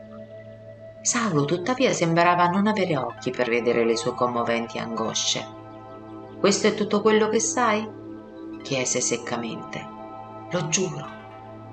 Saulo 1.03 1.45
tuttavia 1.45 1.93
sembrava 1.93 2.47
non 2.47 2.65
avere 2.65 2.97
occhi 2.97 3.29
per 3.29 3.47
vedere 3.47 3.85
le 3.85 3.95
sue 3.95 4.15
commoventi 4.15 4.79
angosce. 4.79 5.45
Questo 6.39 6.65
è 6.65 6.73
tutto 6.73 7.01
quello 7.01 7.29
che 7.29 7.39
sai? 7.39 7.87
chiese 8.63 9.01
seccamente. 9.01 9.87
Lo 10.49 10.67
giuro, 10.67 11.05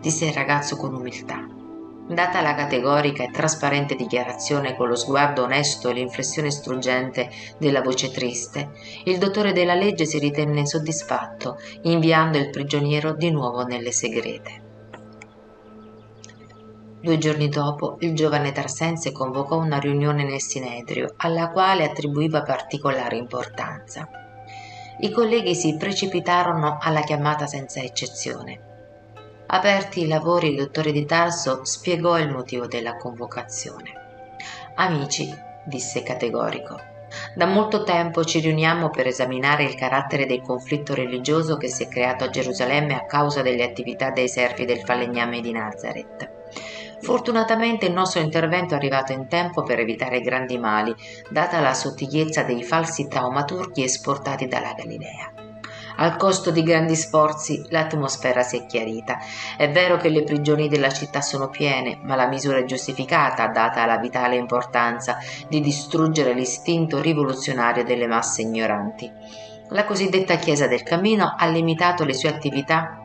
disse 0.03 0.27
il 0.27 0.35
ragazzo 0.35 0.77
con 0.77 0.93
umiltà. 0.93 1.58
Data 2.09 2.41
la 2.41 2.55
categorica 2.55 3.23
e 3.23 3.31
trasparente 3.31 3.95
dichiarazione 3.95 4.75
con 4.75 4.89
lo 4.89 4.97
sguardo 4.97 5.43
onesto 5.43 5.91
e 5.91 5.93
l'inflessione 5.93 6.51
struggente 6.51 7.29
della 7.59 7.83
voce 7.83 8.11
triste, 8.11 8.71
il 9.05 9.19
dottore 9.19 9.53
della 9.53 9.75
legge 9.75 10.07
si 10.07 10.19
ritenne 10.19 10.67
soddisfatto, 10.67 11.59
inviando 11.83 12.39
il 12.39 12.49
prigioniero 12.49 13.13
di 13.13 13.31
nuovo 13.31 13.63
nelle 13.63 13.93
segrete. 13.93 14.63
Due 17.03 17.19
giorni 17.19 17.51
dopo, 17.51 17.99
il 18.01 18.15
giovane 18.15 18.53
Tarsense 18.53 19.13
convocò 19.13 19.59
una 19.59 19.79
riunione 19.79 20.25
nel 20.25 20.41
Sinedrio, 20.41 21.13
alla 21.19 21.51
quale 21.51 21.85
attribuiva 21.85 22.43
particolare 22.43 23.17
importanza. 23.17 24.09
I 25.01 25.11
colleghi 25.11 25.55
si 25.55 25.77
precipitarono 25.77 26.79
alla 26.81 27.03
chiamata 27.03 27.47
senza 27.47 27.81
eccezione. 27.81 28.68
Aperti 29.51 30.03
i 30.03 30.09
lavori, 30.09 30.51
il 30.51 30.57
dottore 30.57 30.93
di 30.93 31.07
Tarso 31.07 31.65
spiegò 31.65 32.19
il 32.19 32.31
motivo 32.31 32.67
della 32.67 32.99
convocazione. 32.99 33.93
Amici, 34.75 35.35
disse 35.65 36.03
categorico, 36.03 36.79
da 37.35 37.47
molto 37.47 37.83
tempo 37.83 38.25
ci 38.25 38.41
riuniamo 38.41 38.91
per 38.91 39.07
esaminare 39.07 39.65
il 39.65 39.75
carattere 39.75 40.27
del 40.27 40.43
conflitto 40.43 40.95
religioso 40.95 41.57
che 41.57 41.69
si 41.69 41.85
è 41.85 41.89
creato 41.89 42.25
a 42.25 42.29
Gerusalemme 42.29 42.95
a 42.95 43.07
causa 43.07 43.41
delle 43.41 43.65
attività 43.65 44.11
dei 44.11 44.29
servi 44.29 44.67
del 44.67 44.81
falegname 44.81 45.41
di 45.41 45.53
Nazareth. 45.53 46.31
Fortunatamente 47.01 47.87
il 47.87 47.93
nostro 47.95 48.21
intervento 48.21 48.75
è 48.75 48.77
arrivato 48.77 49.13
in 49.13 49.29
tempo 49.29 49.63
per 49.63 49.79
evitare 49.79 50.21
grandi 50.21 50.59
mali, 50.59 50.95
data 51.31 51.61
la 51.61 51.73
sottigliezza 51.73 52.43
dei 52.43 52.63
falsi 52.63 53.09
taumaturghi 53.09 53.83
esportati 53.83 54.47
dalla 54.47 54.75
Galilea. 54.75 55.38
Al 56.01 56.17
costo 56.17 56.53
di 56.53 56.63
grandi 56.63 56.95
sforzi 56.95 57.67
l'atmosfera 57.71 58.43
si 58.43 58.57
è 58.57 58.67
chiarita. 58.67 59.19
È 59.57 59.69
vero 59.69 59.97
che 59.97 60.09
le 60.09 60.23
prigioni 60.23 60.69
della 60.69 60.91
città 60.91 61.21
sono 61.21 61.49
piene, 61.49 61.99
ma 62.03 62.15
la 62.15 62.29
misura 62.29 62.59
è 62.59 62.65
giustificata 62.65 63.49
data 63.49 63.85
la 63.85 63.99
vitale 63.99 64.37
importanza 64.37 65.19
di 65.49 65.61
distruggere 65.61 66.35
l'istinto 66.35 67.01
rivoluzionario 67.01 67.83
delle 67.83 68.07
masse 68.07 68.43
ignoranti. 68.43 69.11
La 69.71 69.85
cosiddetta 69.85 70.37
Chiesa 70.37 70.69
del 70.69 70.85
Cammino 70.85 71.35
ha 71.37 71.47
limitato 71.47 72.05
le 72.05 72.15
sue 72.15 72.29
attività 72.29 73.03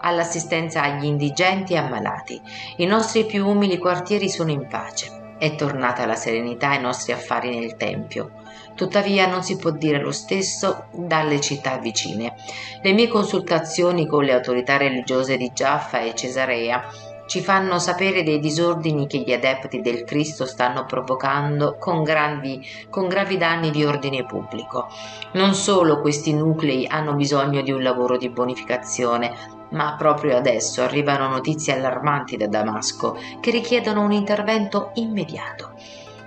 all'assistenza 0.00 0.82
agli 0.82 1.04
indigenti 1.04 1.74
e 1.74 1.78
ammalati. 1.78 2.40
I 2.78 2.86
nostri 2.86 3.26
più 3.26 3.46
umili 3.46 3.78
quartieri 3.78 4.28
sono 4.28 4.50
in 4.50 4.66
pace. 4.66 5.27
È 5.38 5.54
tornata 5.54 6.04
la 6.04 6.16
serenità 6.16 6.70
ai 6.70 6.80
nostri 6.80 7.12
affari 7.12 7.56
nel 7.56 7.76
Tempio. 7.76 8.32
Tuttavia 8.74 9.26
non 9.26 9.42
si 9.42 9.56
può 9.56 9.70
dire 9.70 10.00
lo 10.00 10.12
stesso 10.12 10.86
dalle 10.92 11.40
città 11.40 11.78
vicine. 11.78 12.34
Le 12.82 12.92
mie 12.92 13.08
consultazioni 13.08 14.06
con 14.06 14.24
le 14.24 14.32
autorità 14.32 14.76
religiose 14.76 15.36
di 15.36 15.50
Giaffa 15.54 16.00
e 16.00 16.14
Cesarea 16.14 16.84
ci 17.28 17.42
fanno 17.42 17.78
sapere 17.78 18.22
dei 18.22 18.40
disordini 18.40 19.06
che 19.06 19.18
gli 19.18 19.32
adepti 19.32 19.82
del 19.82 20.04
Cristo 20.04 20.46
stanno 20.46 20.86
provocando 20.86 21.76
con, 21.78 22.02
grandi, 22.02 22.66
con 22.88 23.06
gravi 23.06 23.36
danni 23.36 23.70
di 23.70 23.84
ordine 23.84 24.24
pubblico. 24.24 24.88
Non 25.32 25.54
solo 25.54 26.00
questi 26.00 26.32
nuclei 26.32 26.86
hanno 26.86 27.12
bisogno 27.12 27.60
di 27.60 27.70
un 27.70 27.82
lavoro 27.82 28.16
di 28.16 28.30
bonificazione, 28.30 29.30
ma 29.72 29.94
proprio 29.98 30.38
adesso 30.38 30.82
arrivano 30.82 31.28
notizie 31.28 31.74
allarmanti 31.74 32.38
da 32.38 32.46
Damasco 32.46 33.18
che 33.40 33.50
richiedono 33.50 34.00
un 34.00 34.12
intervento 34.12 34.92
immediato 34.94 35.74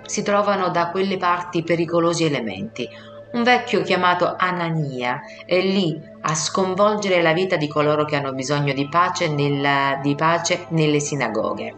si 0.04 0.22
trovano 0.22 0.68
da 0.68 0.90
quelle 0.90 1.16
parti 1.16 1.62
pericolosi 1.62 2.24
elementi. 2.24 2.86
Un 3.32 3.44
vecchio 3.44 3.80
chiamato 3.80 4.34
Anania 4.36 5.22
è 5.46 5.58
lì 5.58 5.98
a 6.20 6.34
sconvolgere 6.34 7.22
la 7.22 7.32
vita 7.32 7.56
di 7.56 7.66
coloro 7.66 8.04
che 8.04 8.16
hanno 8.16 8.34
bisogno 8.34 8.74
di 8.74 8.86
pace, 8.88 9.28
nella, 9.28 9.98
di 10.02 10.14
pace 10.14 10.66
nelle 10.68 11.00
sinagoghe. 11.00 11.74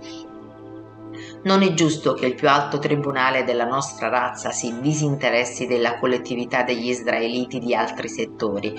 Non 1.44 1.62
è 1.62 1.72
giusto 1.74 2.14
che 2.14 2.26
il 2.26 2.34
più 2.34 2.48
alto 2.48 2.80
tribunale 2.80 3.44
della 3.44 3.66
nostra 3.66 4.08
razza 4.08 4.50
si 4.50 4.80
disinteressi 4.80 5.66
della 5.68 5.98
collettività 5.98 6.64
degli 6.64 6.88
israeliti 6.88 7.60
di 7.60 7.72
altri 7.72 8.08
settori. 8.08 8.74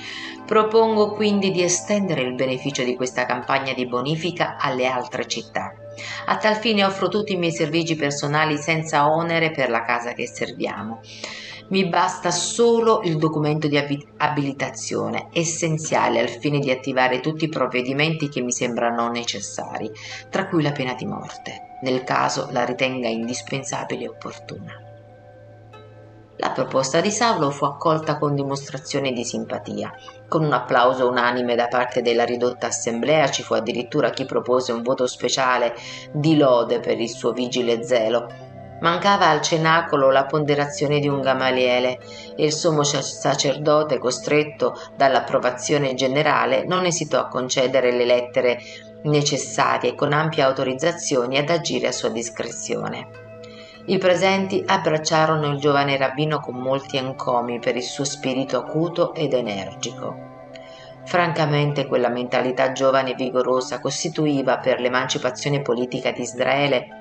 Propongo 0.45 1.13
quindi 1.13 1.51
di 1.51 1.63
estendere 1.63 2.23
il 2.23 2.33
beneficio 2.33 2.83
di 2.83 2.95
questa 2.97 3.25
campagna 3.25 3.71
di 3.73 3.87
bonifica 3.87 4.57
alle 4.59 4.85
altre 4.85 5.27
città. 5.27 5.73
A 6.25 6.35
tal 6.37 6.55
fine 6.55 6.83
offro 6.83 7.07
tutti 7.07 7.33
i 7.33 7.37
miei 7.37 7.53
servigi 7.53 7.95
personali 7.95 8.57
senza 8.57 9.09
onere 9.09 9.51
per 9.51 9.69
la 9.69 9.83
casa 9.83 10.11
che 10.11 10.27
serviamo. 10.27 10.99
Mi 11.67 11.87
basta 11.87 12.29
solo 12.29 13.01
il 13.03 13.17
documento 13.17 13.67
di 13.67 13.77
abilitazione, 14.17 15.29
essenziale 15.33 16.19
al 16.19 16.29
fine 16.29 16.59
di 16.59 16.69
attivare 16.69 17.21
tutti 17.21 17.45
i 17.45 17.49
provvedimenti 17.49 18.29
che 18.29 18.41
mi 18.41 18.51
sembrano 18.51 19.09
necessari, 19.09 19.89
tra 20.29 20.47
cui 20.47 20.61
la 20.61 20.71
pena 20.71 20.93
di 20.93 21.05
morte, 21.05 21.79
nel 21.81 22.03
caso 22.03 22.49
la 22.51 22.65
ritenga 22.65 23.07
indispensabile 23.07 24.03
e 24.03 24.09
opportuna. 24.09 24.79
La 26.37 26.51
proposta 26.51 27.01
di 27.01 27.11
Saulo 27.11 27.49
fu 27.49 27.65
accolta 27.65 28.17
con 28.19 28.35
dimostrazione 28.35 29.13
di 29.13 29.23
simpatia. 29.23 29.91
Con 30.27 30.43
un 30.43 30.51
applauso 30.51 31.09
unanime 31.09 31.55
da 31.55 31.67
parte 31.67 32.01
della 32.01 32.25
ridotta 32.25 32.67
assemblea 32.67 33.31
ci 33.31 33.41
fu 33.41 33.53
addirittura 33.53 34.09
chi 34.09 34.25
propose 34.25 34.73
un 34.73 34.83
voto 34.83 35.07
speciale 35.07 35.73
di 36.11 36.35
lode 36.35 36.81
per 36.81 36.99
il 36.99 37.09
suo 37.09 37.31
vigile 37.31 37.83
zelo. 37.83 38.44
Mancava 38.85 39.29
al 39.29 39.41
cenacolo 39.41 40.11
la 40.11 40.25
ponderazione 40.25 40.99
di 40.99 41.07
un 41.07 41.19
Gamaliele 41.19 41.97
e 42.35 42.45
il 42.45 42.51
sommo 42.51 42.83
sacerdote, 42.83 43.97
costretto 43.97 44.79
dall'approvazione 44.95 45.95
generale, 45.95 46.65
non 46.65 46.85
esitò 46.85 47.19
a 47.19 47.27
concedere 47.27 47.91
le 47.91 48.05
lettere 48.05 48.59
necessarie 49.05 49.95
con 49.95 50.13
ampie 50.13 50.43
autorizzazioni 50.43 51.39
ad 51.39 51.49
agire 51.49 51.87
a 51.87 51.91
sua 51.91 52.09
discrezione. 52.09 53.07
I 53.87 53.97
presenti 53.97 54.63
abbracciarono 54.63 55.47
il 55.47 55.57
giovane 55.57 55.97
rabbino 55.97 56.39
con 56.39 56.53
molti 56.53 56.97
encomi 56.97 57.57
per 57.57 57.75
il 57.75 57.81
suo 57.81 58.03
spirito 58.03 58.59
acuto 58.59 59.15
ed 59.15 59.33
energico. 59.33 60.15
Francamente 61.05 61.87
quella 61.87 62.09
mentalità 62.09 62.71
giovane 62.71 63.13
e 63.13 63.15
vigorosa 63.15 63.79
costituiva 63.79 64.59
per 64.59 64.79
l'emancipazione 64.79 65.63
politica 65.63 66.11
di 66.11 66.21
Israele 66.21 66.94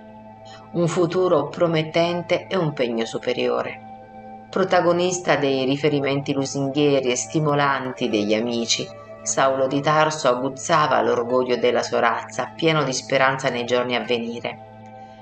un 0.75 0.89
futuro 0.89 1.49
promettente 1.49 2.47
e 2.49 2.57
un 2.57 2.73
pegno 2.73 3.05
superiore. 3.05 4.47
Protagonista 4.51 5.37
dei 5.37 5.65
riferimenti 5.65 6.33
lusinghieri 6.33 7.11
e 7.11 7.17
stimolanti 7.17 8.09
degli 8.09 8.35
amici, 8.35 8.89
Saulo 9.23 9.69
di 9.69 9.81
Tarso 9.81 10.29
aguzzava 10.29 11.01
l'orgoglio 11.01 11.57
della 11.57 11.83
sua 11.83 12.01
razza, 12.01 12.53
pieno 12.55 12.83
di 12.83 12.93
speranza 12.93 13.49
nei 13.49 13.65
giorni 13.65 13.95
a 13.95 14.05
venire. 14.05 14.59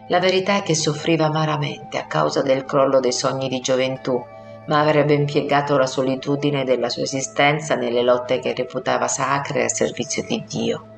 La 0.08 0.18
verità 0.18 0.56
è 0.56 0.62
che 0.62 0.74
soffriva 0.74 1.26
amaramente 1.26 1.98
a 1.98 2.06
causa 2.06 2.42
del 2.42 2.64
crollo 2.64 2.98
dei 2.98 3.12
sogni 3.12 3.48
di 3.48 3.60
gioventù, 3.60 4.20
ma 4.66 4.80
avrebbe 4.80 5.14
impiegato 5.14 5.76
la 5.76 5.86
solitudine 5.86 6.64
della 6.64 6.88
sua 6.88 7.02
esistenza 7.02 7.74
nelle 7.74 8.02
lotte 8.02 8.38
che 8.38 8.54
reputava 8.54 9.06
sacre 9.06 9.64
a 9.64 9.68
servizio 9.68 10.24
di 10.24 10.44
Dio. 10.48 10.91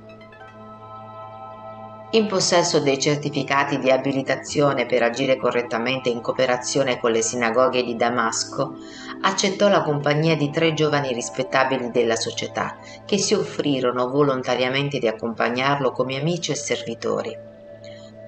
In 2.14 2.28
possesso 2.28 2.78
dei 2.78 3.00
certificati 3.00 3.80
di 3.80 3.90
abilitazione 3.90 4.86
per 4.86 5.02
agire 5.02 5.36
correttamente 5.36 6.10
in 6.10 6.20
cooperazione 6.20 7.00
con 7.00 7.10
le 7.10 7.22
sinagoghe 7.22 7.82
di 7.82 7.96
Damasco, 7.96 8.76
accettò 9.22 9.66
la 9.66 9.82
compagnia 9.82 10.36
di 10.36 10.48
tre 10.48 10.74
giovani 10.74 11.12
rispettabili 11.12 11.90
della 11.90 12.14
società, 12.14 12.76
che 13.04 13.18
si 13.18 13.34
offrirono 13.34 14.08
volontariamente 14.10 15.00
di 15.00 15.08
accompagnarlo 15.08 15.90
come 15.90 16.16
amici 16.16 16.52
e 16.52 16.54
servitori. 16.54 17.36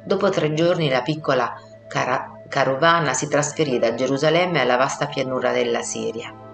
Dopo 0.05 0.31
tre 0.31 0.53
giorni 0.53 0.89
la 0.89 1.03
piccola 1.03 1.55
cara- 1.87 2.41
carovana 2.49 3.15
si 3.15 3.29
trasferì 3.29 3.79
da 3.79 3.95
Gerusalemme 3.95 4.63
alla 4.63 4.77
vasta 4.77 5.07
pianura 5.07 5.53
della 5.53 5.83
Siria. 5.83 6.46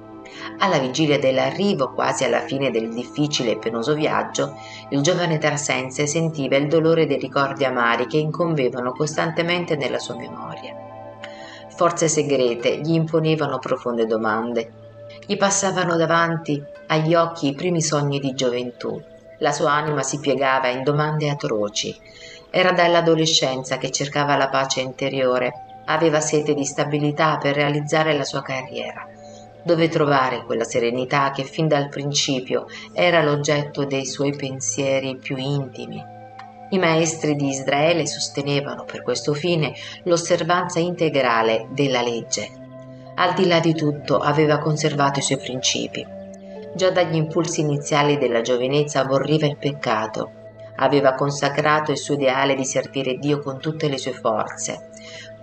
Alla 0.59 0.79
vigilia 0.79 1.19
dell'arrivo, 1.19 1.93
quasi 1.93 2.25
alla 2.25 2.41
fine 2.41 2.71
del 2.71 2.93
difficile 2.93 3.53
e 3.53 3.59
penoso 3.59 3.95
viaggio, 3.95 4.57
il 4.91 5.01
giovane 5.01 5.38
Tarsense 5.38 6.07
sentiva 6.07 6.57
il 6.57 6.69
dolore 6.69 7.07
dei 7.07 7.19
ricordi 7.19 7.65
amari 7.65 8.07
che 8.07 8.19
incombevano 8.19 8.93
costantemente 8.93 9.77
nella 9.77 9.99
sua 9.99 10.17
memoria. 10.17 10.75
Forze 11.69 12.09
segrete 12.09 12.79
gli 12.79 12.93
imponevano 12.93 13.59
profonde 13.59 14.07
domande. 14.07 14.73
Gli 15.27 15.37
passavano 15.37 15.97
davanti 15.97 16.62
agli 16.88 17.15
occhi 17.15 17.49
i 17.49 17.55
primi 17.55 17.83
sogni 17.83 18.19
di 18.19 18.35
gioventù. 18.35 19.01
La 19.38 19.53
sua 19.53 19.73
anima 19.73 20.03
si 20.03 20.21
piegava 20.21 20.69
in 20.69 20.85
domande 20.85 21.29
atroci 21.29 21.99
era 22.55 22.73
dall'adolescenza 22.73 23.79
che 23.79 23.91
cercava 23.91 24.37
la 24.37 24.51
pace 24.51 24.83
interiore, 24.83 25.81
aveva 25.87 26.21
sete 26.21 26.53
di 26.53 26.67
stabilità 26.67 27.38
per 27.38 27.55
realizzare 27.55 28.12
la 28.15 28.25
sua 28.25 28.43
carriera. 28.43 29.09
Dove 29.64 29.88
trovare 29.88 30.44
quella 30.44 30.64
serenità 30.64 31.31
che 31.31 31.44
fin 31.44 31.68
dal 31.68 31.88
principio 31.88 32.66
era 32.92 33.22
l'oggetto 33.22 33.85
dei 33.85 34.05
suoi 34.07 34.35
pensieri 34.35 35.16
più 35.16 35.37
intimi? 35.37 36.03
I 36.70 36.79
maestri 36.79 37.37
di 37.37 37.48
Israele 37.48 38.07
sostenevano 38.07 38.85
per 38.85 39.03
questo 39.03 39.35
fine 39.35 39.75
l'osservanza 40.05 40.79
integrale 40.79 41.68
della 41.70 42.03
legge. 42.03 42.51
Al 43.14 43.35
di 43.35 43.46
là 43.46 43.61
di 43.61 43.75
tutto 43.75 44.18
aveva 44.18 44.59
conservato 44.59 45.18
i 45.18 45.22
suoi 45.22 45.38
principi. 45.38 46.05
Già 46.75 46.90
dagli 46.90 47.16
impulsi 47.16 47.61
iniziali 47.61 48.16
della 48.16 48.40
giovinezza 48.40 49.01
aborriva 49.01 49.46
il 49.46 49.59
peccato 49.59 50.40
Aveva 50.77 51.14
consacrato 51.14 51.90
il 51.90 51.98
suo 51.98 52.14
ideale 52.14 52.55
di 52.55 52.64
servire 52.64 53.16
Dio 53.18 53.40
con 53.40 53.59
tutte 53.59 53.88
le 53.88 53.98
sue 53.98 54.12
forze. 54.12 54.88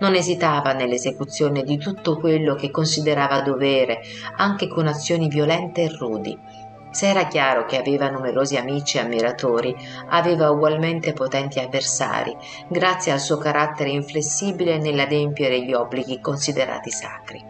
Non 0.00 0.14
esitava 0.14 0.72
nell'esecuzione 0.72 1.62
di 1.62 1.76
tutto 1.76 2.18
quello 2.18 2.54
che 2.54 2.70
considerava 2.70 3.42
dovere, 3.42 4.00
anche 4.36 4.66
con 4.66 4.86
azioni 4.86 5.28
violente 5.28 5.82
e 5.82 5.96
rudi. 5.96 6.38
Se 6.90 7.06
era 7.06 7.26
chiaro 7.26 7.66
che 7.66 7.78
aveva 7.78 8.08
numerosi 8.08 8.56
amici 8.56 8.96
e 8.96 9.00
ammiratori, 9.00 9.76
aveva 10.08 10.50
ugualmente 10.50 11.12
potenti 11.12 11.60
avversari, 11.60 12.34
grazie 12.68 13.12
al 13.12 13.20
suo 13.20 13.36
carattere 13.36 13.90
inflessibile 13.90 14.78
nell'adempiere 14.78 15.62
gli 15.62 15.74
obblighi 15.74 16.20
considerati 16.20 16.90
sacri. 16.90 17.44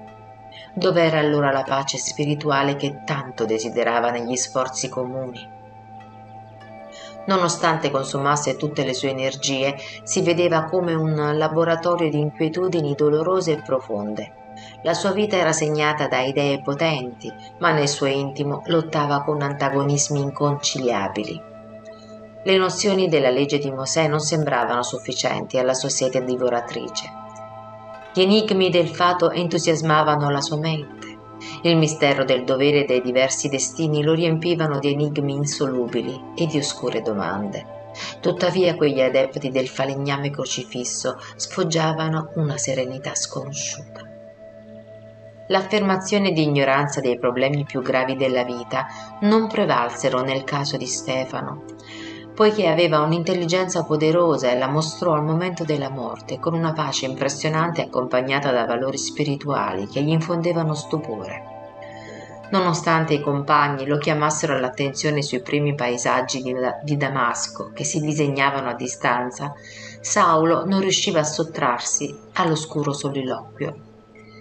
Dov'era 0.75 1.19
allora 1.19 1.53
la 1.53 1.63
pace 1.63 1.99
spirituale 1.99 2.75
che 2.75 3.03
tanto 3.05 3.45
desiderava 3.45 4.11
negli 4.11 4.37
sforzi 4.37 4.89
comuni? 4.89 5.59
Nonostante 7.27 7.91
consumasse 7.91 8.57
tutte 8.57 8.85
le 8.85 8.95
sue 8.95 9.11
energie, 9.11 9.77
si 10.03 10.23
vedeva 10.23 10.65
come 10.65 10.95
un 10.95 11.37
laboratorio 11.37 12.09
di 12.09 12.19
inquietudini 12.19 12.95
dolorose 12.95 13.53
e 13.53 13.63
profonde. 13.63 14.33
La 14.83 14.95
sua 14.95 15.13
vita 15.13 15.37
era 15.37 15.53
segnata 15.53 16.09
da 16.09 16.21
idee 16.21 16.61
potenti, 16.63 17.33
ma 17.59 17.71
nel 17.71 17.89
suo 17.89 18.07
intimo 18.07 18.63
lottava 18.67 19.23
con 19.23 19.43
antagonismi 19.43 20.21
inconciliabili. 20.21 21.49
Le 22.43 22.57
nozioni 22.57 23.09
della 23.09 23.29
legge 23.29 23.59
di 23.59 23.71
Mosè 23.71 24.09
non 24.09 24.21
sembravano 24.21 24.83
sufficienti 24.83 25.59
alla 25.59 25.75
sua 25.75 25.91
sete 25.91 26.25
divoratrice. 26.25 27.19
Gli 28.15 28.23
enigmi 28.23 28.71
del 28.71 28.89
fato 28.89 29.31
entusiasmavano 29.31 30.31
la 30.31 30.41
sua 30.41 30.57
mente. 30.57 31.10
Il 31.63 31.77
mistero 31.77 32.25
del 32.25 32.45
dovere 32.45 32.83
e 32.83 32.85
dei 32.85 33.01
diversi 33.01 33.49
destini 33.49 34.03
lo 34.03 34.15
riempivano 34.15 34.79
di 34.79 34.93
enigmi 34.93 35.35
insolubili 35.35 36.33
e 36.35 36.47
di 36.47 36.59
oscure 36.59 37.03
domande. 37.03 37.79
Tuttavia 38.21 38.77
quegli 38.77 39.01
adepti 39.01 39.51
del 39.51 39.69
falegname 39.69 40.31
crocifisso 40.31 41.17
sfoggiavano 41.37 42.33
una 42.37 42.57
serenità 42.57 43.15
sconosciuta. 43.15 44.09
L'affermazione 45.49 46.31
di 46.31 46.45
ignoranza 46.45 47.01
dei 47.01 47.19
problemi 47.19 47.65
più 47.65 47.83
gravi 47.83 48.15
della 48.15 48.45
vita 48.45 48.87
non 49.23 49.49
prevalsero 49.49 50.23
nel 50.23 50.45
caso 50.45 50.77
di 50.77 50.87
Stefano 50.87 51.65
poiché 52.41 52.69
aveva 52.69 53.01
un'intelligenza 53.01 53.85
poderosa 53.85 54.51
e 54.51 54.57
la 54.57 54.67
mostrò 54.67 55.13
al 55.13 55.23
momento 55.23 55.63
della 55.63 55.91
morte 55.91 56.39
con 56.39 56.55
una 56.55 56.73
pace 56.73 57.05
impressionante 57.05 57.83
accompagnata 57.83 58.51
da 58.51 58.65
valori 58.65 58.97
spirituali 58.97 59.87
che 59.87 60.01
gli 60.01 60.09
infondevano 60.09 60.73
stupore. 60.73 61.43
Nonostante 62.51 63.13
i 63.13 63.21
compagni 63.21 63.85
lo 63.85 63.99
chiamassero 63.99 64.55
all'attenzione 64.55 65.21
sui 65.21 65.43
primi 65.43 65.75
paesaggi 65.75 66.41
di, 66.41 66.55
di 66.83 66.97
Damasco 66.97 67.73
che 67.75 67.85
si 67.85 68.01
disegnavano 68.01 68.71
a 68.71 68.75
distanza, 68.75 69.53
Saulo 70.01 70.65
non 70.65 70.81
riusciva 70.81 71.21
a 71.21 71.25
sottrarsi 71.25 72.17
all'oscuro 72.33 72.95
soliloquio. 72.95 73.75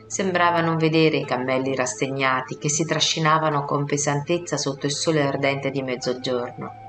Sembrava 0.07 0.61
non 0.61 0.77
vedere 0.77 1.17
i 1.17 1.25
cammelli 1.25 1.75
rassegnati 1.75 2.57
che 2.57 2.69
si 2.69 2.85
trascinavano 2.85 3.65
con 3.65 3.83
pesantezza 3.83 4.55
sotto 4.55 4.85
il 4.85 4.93
sole 4.93 5.21
ardente 5.21 5.69
di 5.69 5.81
mezzogiorno 5.81 6.87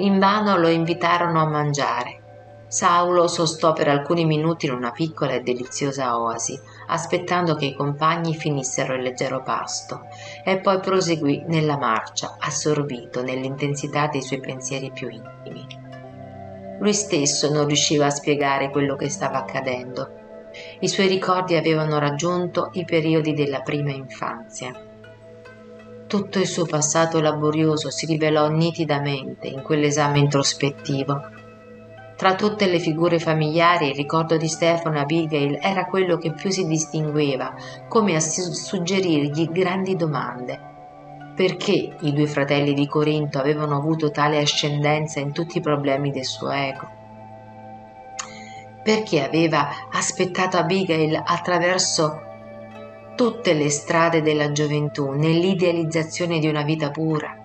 Invano 0.00 0.56
lo 0.56 0.68
invitarono 0.68 1.42
a 1.42 1.46
mangiare. 1.46 2.64
Saulo 2.68 3.28
sostò 3.28 3.74
per 3.74 3.88
alcuni 3.88 4.24
minuti 4.24 4.64
in 4.64 4.72
una 4.72 4.92
piccola 4.92 5.32
e 5.32 5.42
deliziosa 5.42 6.18
oasi, 6.18 6.58
aspettando 6.86 7.54
che 7.54 7.66
i 7.66 7.74
compagni 7.74 8.34
finissero 8.34 8.94
il 8.94 9.02
leggero 9.02 9.42
pasto, 9.42 10.06
e 10.42 10.58
poi 10.58 10.80
proseguì 10.80 11.44
nella 11.48 11.76
marcia, 11.76 12.36
assorbito 12.38 13.22
nell'intensità 13.22 14.06
dei 14.06 14.22
suoi 14.22 14.40
pensieri 14.40 14.90
più 14.90 15.10
intimi. 15.10 15.66
Lui 16.78 16.94
stesso 16.94 17.52
non 17.52 17.66
riusciva 17.66 18.06
a 18.06 18.10
spiegare 18.10 18.70
quello 18.70 18.96
che 18.96 19.10
stava 19.10 19.40
accadendo. 19.40 20.14
I 20.80 20.88
suoi 20.88 21.08
ricordi 21.08 21.56
avevano 21.56 21.98
raggiunto 21.98 22.70
i 22.72 22.86
periodi 22.86 23.34
della 23.34 23.60
prima 23.60 23.90
infanzia 23.90 24.88
tutto 26.10 26.40
il 26.40 26.46
suo 26.48 26.66
passato 26.66 27.20
laborioso 27.20 27.88
si 27.88 28.04
rivelò 28.04 28.48
nitidamente 28.48 29.46
in 29.46 29.62
quell'esame 29.62 30.18
introspettivo. 30.18 31.20
Tra 32.16 32.34
tutte 32.34 32.66
le 32.66 32.80
figure 32.80 33.20
familiari 33.20 33.90
il 33.90 33.94
ricordo 33.94 34.36
di 34.36 34.48
Stefano 34.48 34.98
Abigail 34.98 35.60
era 35.62 35.86
quello 35.86 36.16
che 36.16 36.32
più 36.32 36.50
si 36.50 36.66
distingueva, 36.66 37.54
come 37.86 38.16
a 38.16 38.20
suggerirgli 38.20 39.50
grandi 39.50 39.94
domande. 39.94 40.58
Perché 41.36 41.94
i 42.00 42.12
due 42.12 42.26
fratelli 42.26 42.74
di 42.74 42.88
Corinto 42.88 43.38
avevano 43.38 43.76
avuto 43.76 44.10
tale 44.10 44.38
ascendenza 44.38 45.20
in 45.20 45.30
tutti 45.30 45.58
i 45.58 45.62
problemi 45.62 46.10
del 46.10 46.24
suo 46.24 46.50
ego? 46.50 46.88
Perché 48.82 49.22
aveva 49.22 49.68
aspettato 49.92 50.56
Abigail 50.56 51.22
attraverso 51.24 52.29
tutte 53.14 53.52
le 53.52 53.68
strade 53.70 54.22
della 54.22 54.52
gioventù 54.52 55.10
nell'idealizzazione 55.10 56.38
di 56.38 56.48
una 56.48 56.62
vita 56.62 56.90
pura. 56.90 57.40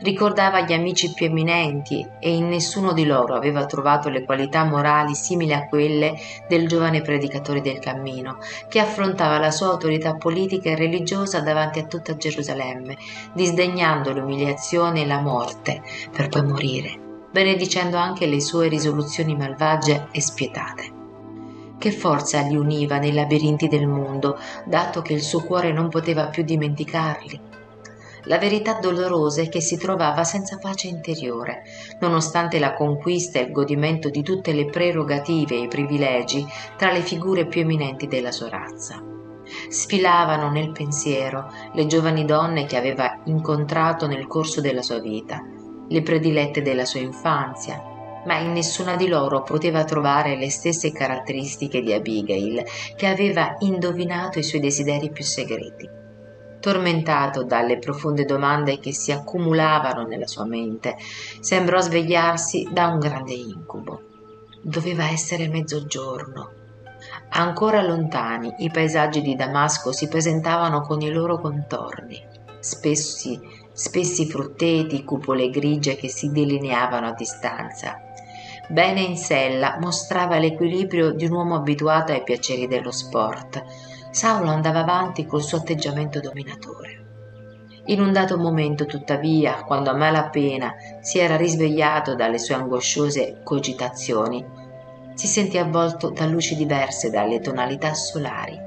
Ricordava 0.00 0.60
gli 0.60 0.72
amici 0.72 1.12
più 1.12 1.26
eminenti 1.26 2.06
e 2.20 2.34
in 2.34 2.48
nessuno 2.48 2.92
di 2.92 3.06
loro 3.06 3.34
aveva 3.34 3.64
trovato 3.64 4.08
le 4.08 4.24
qualità 4.24 4.64
morali 4.64 5.14
simili 5.14 5.54
a 5.54 5.66
quelle 5.66 6.14
del 6.46 6.68
giovane 6.68 7.00
predicatore 7.00 7.60
del 7.60 7.78
cammino, 7.78 8.38
che 8.68 8.80
affrontava 8.80 9.38
la 9.38 9.50
sua 9.50 9.68
autorità 9.68 10.14
politica 10.14 10.70
e 10.70 10.76
religiosa 10.76 11.40
davanti 11.40 11.78
a 11.78 11.86
tutta 11.86 12.16
Gerusalemme, 12.16 12.96
disdegnando 13.32 14.12
l'umiliazione 14.12 15.02
e 15.02 15.06
la 15.06 15.20
morte 15.20 15.82
per 16.10 16.28
poi 16.28 16.44
morire, 16.44 16.98
benedicendo 17.30 17.96
anche 17.96 18.26
le 18.26 18.40
sue 18.40 18.68
risoluzioni 18.68 19.34
malvagie 19.34 20.08
e 20.10 20.20
spietate. 20.20 21.01
Che 21.82 21.90
forza 21.90 22.42
li 22.42 22.54
univa 22.54 22.98
nei 22.98 23.12
labirinti 23.12 23.66
del 23.66 23.88
mondo, 23.88 24.38
dato 24.64 25.02
che 25.02 25.14
il 25.14 25.20
suo 25.20 25.42
cuore 25.42 25.72
non 25.72 25.88
poteva 25.88 26.28
più 26.28 26.44
dimenticarli? 26.44 27.40
La 28.26 28.38
verità 28.38 28.74
dolorosa 28.74 29.42
è 29.42 29.48
che 29.48 29.60
si 29.60 29.76
trovava 29.76 30.22
senza 30.22 30.58
pace 30.58 30.86
interiore, 30.86 31.64
nonostante 31.98 32.60
la 32.60 32.74
conquista 32.74 33.40
e 33.40 33.42
il 33.42 33.50
godimento 33.50 34.10
di 34.10 34.22
tutte 34.22 34.52
le 34.52 34.66
prerogative 34.66 35.56
e 35.56 35.62
i 35.62 35.66
privilegi 35.66 36.46
tra 36.76 36.92
le 36.92 37.00
figure 37.00 37.48
più 37.48 37.62
eminenti 37.62 38.06
della 38.06 38.30
sua 38.30 38.48
razza. 38.48 39.02
Sfilavano 39.68 40.52
nel 40.52 40.70
pensiero 40.70 41.50
le 41.72 41.86
giovani 41.86 42.24
donne 42.24 42.64
che 42.64 42.76
aveva 42.76 43.22
incontrato 43.24 44.06
nel 44.06 44.28
corso 44.28 44.60
della 44.60 44.82
sua 44.82 45.00
vita, 45.00 45.42
le 45.88 46.02
predilette 46.02 46.62
della 46.62 46.84
sua 46.84 47.00
infanzia, 47.00 47.91
ma 48.24 48.38
in 48.38 48.52
nessuna 48.52 48.96
di 48.96 49.08
loro 49.08 49.42
poteva 49.42 49.84
trovare 49.84 50.36
le 50.36 50.50
stesse 50.50 50.92
caratteristiche 50.92 51.80
di 51.80 51.92
Abigail, 51.92 52.64
che 52.96 53.06
aveva 53.06 53.56
indovinato 53.60 54.38
i 54.38 54.42
suoi 54.42 54.60
desideri 54.60 55.10
più 55.10 55.24
segreti. 55.24 55.88
Tormentato 56.60 57.42
dalle 57.42 57.78
profonde 57.78 58.24
domande 58.24 58.78
che 58.78 58.92
si 58.92 59.10
accumulavano 59.10 60.02
nella 60.02 60.28
sua 60.28 60.44
mente, 60.44 60.96
sembrò 61.40 61.80
svegliarsi 61.80 62.68
da 62.70 62.86
un 62.86 63.00
grande 63.00 63.32
incubo. 63.32 64.02
Doveva 64.62 65.10
essere 65.10 65.48
mezzogiorno. 65.48 66.60
Ancora 67.30 67.82
lontani 67.82 68.54
i 68.58 68.70
paesaggi 68.70 69.22
di 69.22 69.34
Damasco 69.34 69.90
si 69.90 70.06
presentavano 70.06 70.82
con 70.82 71.00
i 71.00 71.10
loro 71.10 71.40
contorni, 71.40 72.22
spessi, 72.60 73.40
spessi 73.72 74.28
frutteti, 74.28 75.02
cupole 75.02 75.50
grigie 75.50 75.96
che 75.96 76.08
si 76.08 76.30
delineavano 76.30 77.08
a 77.08 77.14
distanza 77.14 78.01
bene 78.72 79.02
in 79.02 79.18
sella, 79.18 79.76
mostrava 79.78 80.38
l'equilibrio 80.38 81.12
di 81.12 81.26
un 81.26 81.32
uomo 81.32 81.56
abituato 81.56 82.12
ai 82.12 82.22
piaceri 82.22 82.66
dello 82.66 82.90
sport. 82.90 83.62
Saulo 84.10 84.48
andava 84.48 84.80
avanti 84.80 85.26
col 85.26 85.42
suo 85.42 85.58
atteggiamento 85.58 86.20
dominatore. 86.20 87.00
In 87.86 88.00
un 88.00 88.12
dato 88.12 88.38
momento, 88.38 88.86
tuttavia, 88.86 89.64
quando 89.64 89.90
a 89.90 89.94
malapena 89.94 90.72
si 91.00 91.18
era 91.18 91.36
risvegliato 91.36 92.14
dalle 92.14 92.38
sue 92.38 92.54
angosciose 92.54 93.40
cogitazioni, 93.44 94.42
si 95.14 95.26
sentì 95.26 95.58
avvolto 95.58 96.08
da 96.08 96.24
luci 96.24 96.56
diverse 96.56 97.10
dalle 97.10 97.40
tonalità 97.40 97.92
solari. 97.92 98.58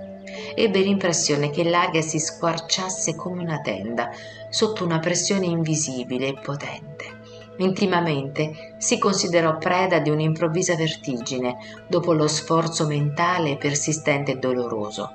Ebbe 0.54 0.80
l'impressione 0.82 1.50
che 1.50 1.63
l'aria 1.63 2.02
si 2.02 2.20
squarciasse 2.20 3.15
come 3.15 3.41
una 3.41 3.60
tenda 3.60 4.12
sotto 4.50 4.86
una 4.86 5.00
pressione 5.00 5.48
invisibile 5.48 6.28
e 6.28 6.39
potente. 6.39 7.14
Intimamente 7.58 8.76
si 8.78 9.00
considerò 9.00 9.58
preda 9.58 10.00
di 10.00 10.10
un'improvvisa 10.10 10.76
vertigine 10.76 11.58
dopo 11.88 12.12
lo 12.12 12.28
sforzo 12.28 12.86
mentale 12.86 13.58
persistente 13.58 14.34
e 14.34 14.38
doloroso. 14.38 15.12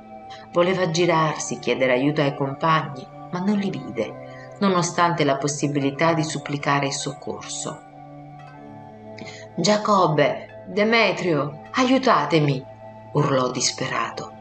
Voleva 0.52 0.90
girarsi, 0.90 1.58
chiedere 1.58 1.92
aiuto 1.92 2.22
ai 2.22 2.34
compagni, 2.34 3.06
ma 3.30 3.40
non 3.40 3.58
li 3.58 3.70
vide, 3.70 4.54
nonostante 4.60 5.24
la 5.24 5.36
possibilità 5.36 6.14
di 6.14 6.24
supplicare 6.24 6.86
il 6.86 6.92
soccorso. 6.92 7.82
Giacobbe, 9.54 10.64
Demetrio, 10.66 11.62
aiutatemi! 11.72 12.64
urlò 13.12 13.50
disperato. 13.50 14.32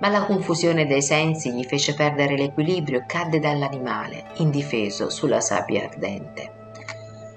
Ma 0.00 0.08
la 0.08 0.24
confusione 0.24 0.86
dei 0.86 1.02
sensi 1.02 1.52
gli 1.52 1.64
fece 1.64 1.94
perdere 1.94 2.36
l'equilibrio 2.36 3.00
e 3.00 3.06
cadde 3.06 3.38
dall'animale, 3.38 4.24
indifeso, 4.36 5.10
sulla 5.10 5.40
sabbia 5.40 5.84
ardente. 5.84 6.65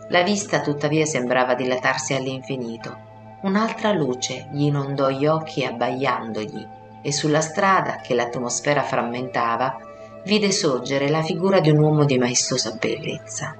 La 0.09 0.23
vista 0.23 0.61
tuttavia 0.61 1.05
sembrava 1.05 1.53
dilatarsi 1.53 2.15
all'infinito. 2.15 3.07
Un'altra 3.41 3.91
luce 3.91 4.49
gli 4.51 4.63
inondò 4.63 5.09
gli 5.09 5.27
occhi 5.27 5.63
abbaiandogli 5.63 6.67
e 7.03 7.13
sulla 7.13 7.41
strada 7.41 7.97
che 7.97 8.15
l'atmosfera 8.15 8.81
frammentava 8.81 9.77
vide 10.25 10.51
sorgere 10.51 11.09
la 11.09 11.21
figura 11.21 11.59
di 11.59 11.69
un 11.69 11.77
uomo 11.77 12.05
di 12.05 12.17
maestosa 12.17 12.71
bellezza, 12.71 13.55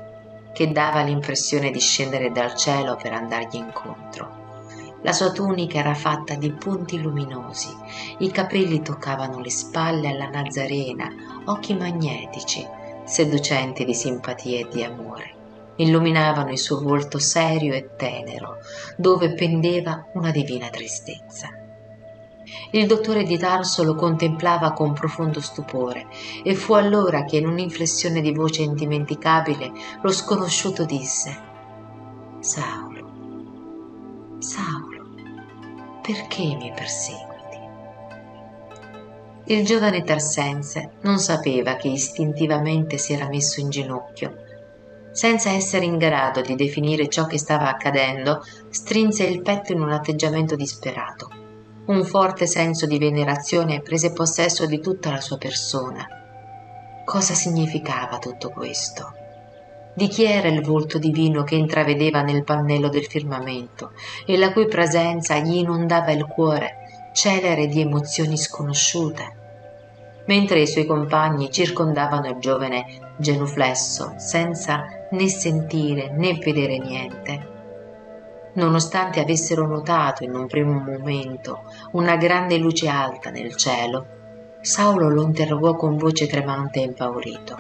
che 0.52 0.72
dava 0.72 1.04
l'impressione 1.04 1.70
di 1.70 1.80
scendere 1.80 2.32
dal 2.32 2.56
cielo 2.56 2.96
per 2.96 3.14
andargli 3.14 3.56
incontro. 3.56 4.38
La 5.04 5.14
sua 5.14 5.32
tunica 5.32 5.78
era 5.78 5.94
fatta 5.94 6.34
di 6.34 6.52
punti 6.52 7.00
luminosi, 7.00 7.70
i 8.18 8.32
capelli 8.32 8.82
toccavano 8.82 9.40
le 9.40 9.52
spalle 9.52 10.10
alla 10.10 10.28
Nazarena, 10.28 11.08
occhi 11.46 11.76
magnetici, 11.76 12.68
seducenti 13.06 13.86
di 13.86 13.94
simpatia 13.94 14.60
e 14.60 14.68
di 14.70 14.84
amore. 14.84 15.39
Illuminavano 15.80 16.52
il 16.52 16.58
suo 16.58 16.82
volto 16.82 17.20
serio 17.20 17.74
e 17.74 17.96
tenero, 17.96 18.58
dove 18.98 19.34
pendeva 19.34 20.06
una 20.14 20.32
divina 20.32 20.70
tristezza. 20.70 21.48
Il 22.72 22.86
dottore 22.88 23.24
di 23.24 23.38
Tarso 23.38 23.84
lo 23.84 23.96
contemplava 23.96 24.74
con 24.74 24.94
profondo 24.94 25.40
stupore 25.40 26.08
e 26.44 26.54
fu 26.56 26.74
allora 26.74 27.24
che 27.24 27.38
in 27.38 27.48
un'inflessione 27.48 28.22
di 28.22 28.34
voce 28.34 28.62
indimenticabile 28.62 29.72
lo 30.02 30.12
sconosciuto 30.12 30.84
disse 30.84 31.48
Saulo, 32.40 34.38
Saulo 34.40 35.08
perché 36.02 36.44
mi 36.44 36.72
perseguiti? 36.76 37.28
Il 39.46 39.66
giovane 39.66 40.04
Tarsense 40.04 40.92
non 41.02 41.20
sapeva 41.20 41.76
che 41.76 41.88
istintivamente 41.88 42.98
si 42.98 43.14
era 43.14 43.28
messo 43.28 43.60
in 43.60 43.70
ginocchio. 43.70 44.49
Senza 45.20 45.50
essere 45.50 45.84
in 45.84 45.98
grado 45.98 46.40
di 46.40 46.56
definire 46.56 47.10
ciò 47.10 47.26
che 47.26 47.38
stava 47.38 47.68
accadendo, 47.68 48.42
strinse 48.70 49.26
il 49.26 49.42
petto 49.42 49.74
in 49.74 49.82
un 49.82 49.92
atteggiamento 49.92 50.56
disperato. 50.56 51.30
Un 51.88 52.06
forte 52.06 52.48
senso 52.48 52.86
di 52.86 52.98
venerazione 52.98 53.82
prese 53.82 54.14
possesso 54.14 54.66
di 54.66 54.80
tutta 54.80 55.12
la 55.12 55.20
sua 55.20 55.38
persona. 55.38 56.08
Cosa 57.04 57.34
significava 57.34 58.18
tutto 58.18 58.50
questo? 58.50 59.12
Di 59.94 60.08
chi 60.08 60.24
era 60.24 60.48
il 60.48 60.62
volto 60.62 60.98
divino 60.98 61.44
che 61.44 61.56
intravedeva 61.56 62.22
nel 62.22 62.46
pannello 62.46 62.88
del 62.88 63.06
firmamento 63.06 63.92
e 64.26 64.38
la 64.38 64.54
cui 64.54 64.68
presenza 64.68 65.38
gli 65.40 65.58
inondava 65.58 66.12
il 66.12 66.26
cuore, 66.28 67.12
celere 67.12 67.68
di 67.68 67.82
emozioni 67.82 68.38
sconosciute? 68.38 69.36
Mentre 70.28 70.62
i 70.62 70.68
suoi 70.68 70.86
compagni 70.86 71.52
circondavano 71.52 72.30
il 72.30 72.38
giovane 72.40 73.16
genuflesso 73.18 74.14
senza 74.18 74.86
né 75.12 75.28
sentire 75.28 76.10
né 76.12 76.34
vedere 76.34 76.78
niente, 76.78 77.48
nonostante 78.54 79.20
avessero 79.20 79.66
notato 79.68 80.24
in 80.24 80.36
un 80.36 80.48
primo 80.48 80.80
momento 80.80 81.64
una 81.94 82.16
grande 82.16 82.58
luce 82.58 82.88
alta 82.88 83.30
nel 83.30 83.56
cielo, 83.56 84.18
Saulo 84.62 85.10
lo 85.10 85.24
interrogò 85.24 85.76
con 85.76 85.98
voce 85.98 86.28
tremante 86.28 86.80
e 86.80 86.84
impaurito. 86.84 87.58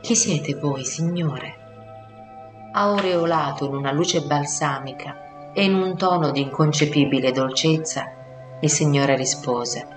Chi 0.00 0.14
siete 0.14 0.54
voi, 0.54 0.84
Signore? 0.84 1.56
Aureolato 2.72 3.66
in 3.66 3.74
una 3.74 3.90
luce 3.90 4.20
balsamica 4.20 5.52
e 5.52 5.64
in 5.64 5.74
un 5.74 5.96
tono 5.96 6.30
di 6.30 6.42
inconcepibile 6.42 7.32
dolcezza, 7.32 8.04
il 8.60 8.70
Signore 8.70 9.16
rispose, 9.16 9.88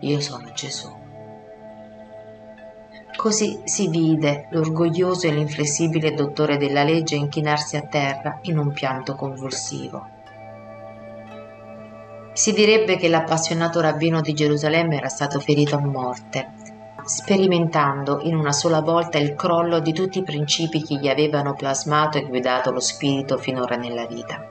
Io 0.00 0.20
sono 0.20 0.50
Gesù. 0.52 0.97
Così 3.18 3.62
si 3.64 3.88
vide 3.88 4.46
l'orgoglioso 4.50 5.26
e 5.26 5.32
l'inflessibile 5.32 6.14
dottore 6.14 6.56
della 6.56 6.84
legge 6.84 7.16
inchinarsi 7.16 7.76
a 7.76 7.82
terra 7.82 8.38
in 8.42 8.58
un 8.58 8.70
pianto 8.70 9.16
convulsivo. 9.16 10.06
Si 12.32 12.52
direbbe 12.52 12.96
che 12.96 13.08
l'appassionato 13.08 13.80
rabbino 13.80 14.20
di 14.20 14.32
Gerusalemme 14.34 14.98
era 14.98 15.08
stato 15.08 15.40
ferito 15.40 15.74
a 15.74 15.80
morte 15.80 16.52
sperimentando 17.04 18.20
in 18.22 18.36
una 18.36 18.52
sola 18.52 18.82
volta 18.82 19.18
il 19.18 19.34
crollo 19.34 19.80
di 19.80 19.92
tutti 19.92 20.18
i 20.18 20.22
principi 20.22 20.82
che 20.82 20.96
gli 20.96 21.08
avevano 21.08 21.54
plasmato 21.54 22.18
e 22.18 22.26
guidato 22.26 22.70
lo 22.70 22.80
spirito 22.80 23.36
finora 23.36 23.74
nella 23.74 24.06
vita. 24.06 24.46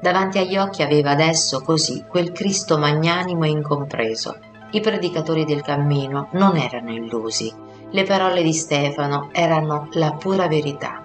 Davanti 0.00 0.38
agli 0.38 0.56
occhi 0.56 0.82
aveva 0.82 1.10
adesso 1.10 1.60
così 1.60 2.04
quel 2.08 2.32
Cristo 2.32 2.78
magnanimo 2.78 3.44
e 3.44 3.48
incompreso. 3.48 4.38
I 4.70 4.80
predicatori 4.80 5.44
del 5.44 5.60
cammino 5.60 6.28
non 6.32 6.56
erano 6.56 6.92
illusi, 6.92 7.52
le 7.92 8.04
parole 8.04 8.42
di 8.42 8.52
Stefano 8.52 9.30
erano 9.32 9.88
la 9.92 10.12
pura 10.12 10.46
verità. 10.46 11.04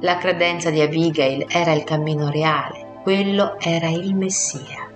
La 0.00 0.18
credenza 0.18 0.70
di 0.70 0.80
Abigail 0.80 1.46
era 1.48 1.72
il 1.72 1.84
cammino 1.84 2.30
reale, 2.30 3.00
quello 3.02 3.58
era 3.58 3.88
il 3.88 4.14
Messia. 4.14 4.88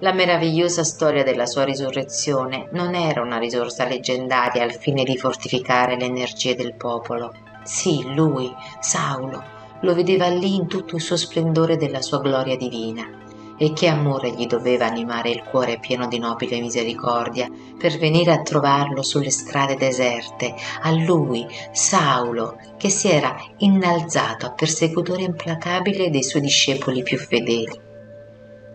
La 0.00 0.12
meravigliosa 0.12 0.82
storia 0.82 1.22
della 1.22 1.46
sua 1.46 1.62
risurrezione 1.62 2.68
non 2.72 2.96
era 2.96 3.22
una 3.22 3.38
risorsa 3.38 3.84
leggendaria 3.84 4.64
al 4.64 4.72
fine 4.72 5.04
di 5.04 5.16
fortificare 5.16 5.96
le 5.96 6.06
energie 6.06 6.56
del 6.56 6.74
popolo. 6.74 7.32
Sì, 7.62 8.12
lui, 8.12 8.52
Saulo, 8.80 9.40
lo 9.82 9.94
vedeva 9.94 10.26
lì 10.26 10.56
in 10.56 10.66
tutto 10.66 10.96
il 10.96 11.00
suo 11.00 11.16
splendore 11.16 11.76
della 11.76 12.00
sua 12.00 12.20
gloria 12.20 12.56
divina. 12.56 13.21
E 13.62 13.72
che 13.74 13.86
amore 13.86 14.32
gli 14.32 14.46
doveva 14.46 14.86
animare 14.86 15.30
il 15.30 15.44
cuore 15.44 15.78
pieno 15.78 16.08
di 16.08 16.18
nobile 16.18 16.58
misericordia 16.58 17.48
per 17.78 17.96
venire 17.96 18.32
a 18.32 18.42
trovarlo 18.42 19.02
sulle 19.02 19.30
strade 19.30 19.76
deserte, 19.76 20.52
a 20.80 20.90
lui, 20.90 21.46
Saulo, 21.70 22.58
che 22.76 22.88
si 22.88 23.08
era 23.08 23.36
innalzato 23.58 24.46
a 24.46 24.50
persecutore 24.50 25.22
implacabile 25.22 26.10
dei 26.10 26.24
suoi 26.24 26.42
discepoli 26.42 27.04
più 27.04 27.18
fedeli. 27.18 27.80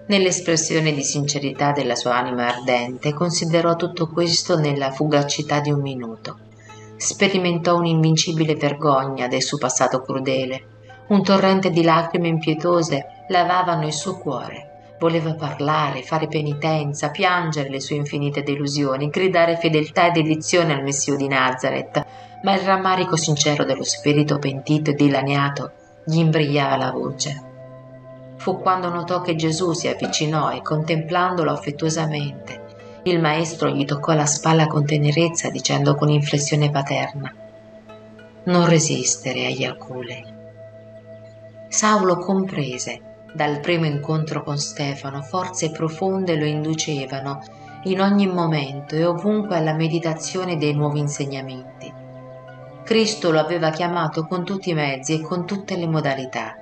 Nell'espressione 0.07 0.93
di 0.93 1.03
sincerità 1.03 1.73
della 1.73 1.95
sua 1.95 2.15
anima 2.15 2.47
ardente, 2.47 3.13
considerò 3.13 3.75
tutto 3.75 4.07
questo 4.07 4.57
nella 4.57 4.91
fugacità 4.91 5.59
di 5.59 5.69
un 5.69 5.81
minuto. 5.81 6.37
Sperimentò 6.95 7.75
un'invincibile 7.75 8.55
vergogna 8.55 9.27
del 9.27 9.41
suo 9.41 9.57
passato 9.57 9.99
crudele. 9.99 10.75
Un 11.07 11.23
torrente 11.23 11.71
di 11.71 11.83
lacrime 11.83 12.29
impietose 12.29 13.25
lavavano 13.27 13.85
il 13.85 13.91
suo 13.91 14.17
cuore. 14.17 14.66
Voleva 14.99 15.35
parlare, 15.35 16.01
fare 16.01 16.27
penitenza, 16.27 17.11
piangere 17.11 17.69
le 17.69 17.79
sue 17.79 17.95
infinite 17.95 18.43
delusioni, 18.43 19.09
gridare 19.09 19.57
fedeltà 19.57 20.07
e 20.07 20.11
dedizione 20.11 20.73
al 20.73 20.83
Messio 20.83 21.15
di 21.15 21.27
Nazareth, 21.27 22.05
ma 22.43 22.53
il 22.53 22.61
rammarico 22.61 23.15
sincero 23.15 23.63
dello 23.63 23.83
spirito 23.83 24.39
pentito 24.39 24.91
e 24.91 24.93
dilaniato 24.93 25.71
gli 26.05 26.17
imbrigliava 26.17 26.77
la 26.77 26.91
voce 26.91 27.47
fu 28.37 28.61
quando 28.61 28.89
notò 28.89 29.21
che 29.21 29.35
Gesù 29.35 29.73
si 29.73 29.89
avvicinò 29.89 30.51
e 30.51 30.61
contemplandolo 30.61 31.51
affettuosamente, 31.51 33.01
il 33.03 33.19
maestro 33.19 33.69
gli 33.69 33.83
toccò 33.83 34.13
la 34.13 34.25
spalla 34.25 34.67
con 34.67 34.85
tenerezza 34.85 35.49
dicendo 35.49 35.95
con 35.95 36.09
inflessione 36.09 36.69
paterna 36.69 37.33
Non 38.45 38.69
resistere 38.69 39.47
agli 39.47 39.65
aculei. 39.65 40.23
Saulo 41.67 42.17
comprese 42.17 43.06
dal 43.33 43.59
primo 43.59 43.85
incontro 43.85 44.43
con 44.43 44.57
Stefano 44.57 45.21
forze 45.21 45.71
profonde 45.71 46.35
lo 46.35 46.45
inducevano 46.45 47.41
in 47.83 48.01
ogni 48.01 48.27
momento 48.27 48.95
e 48.95 49.05
ovunque 49.05 49.57
alla 49.57 49.73
meditazione 49.73 50.57
dei 50.57 50.73
nuovi 50.73 50.99
insegnamenti. 50.99 51.93
Cristo 52.83 53.31
lo 53.31 53.39
aveva 53.39 53.69
chiamato 53.69 54.25
con 54.25 54.43
tutti 54.43 54.69
i 54.69 54.73
mezzi 54.73 55.13
e 55.13 55.21
con 55.21 55.45
tutte 55.45 55.75
le 55.75 55.87
modalità 55.87 56.55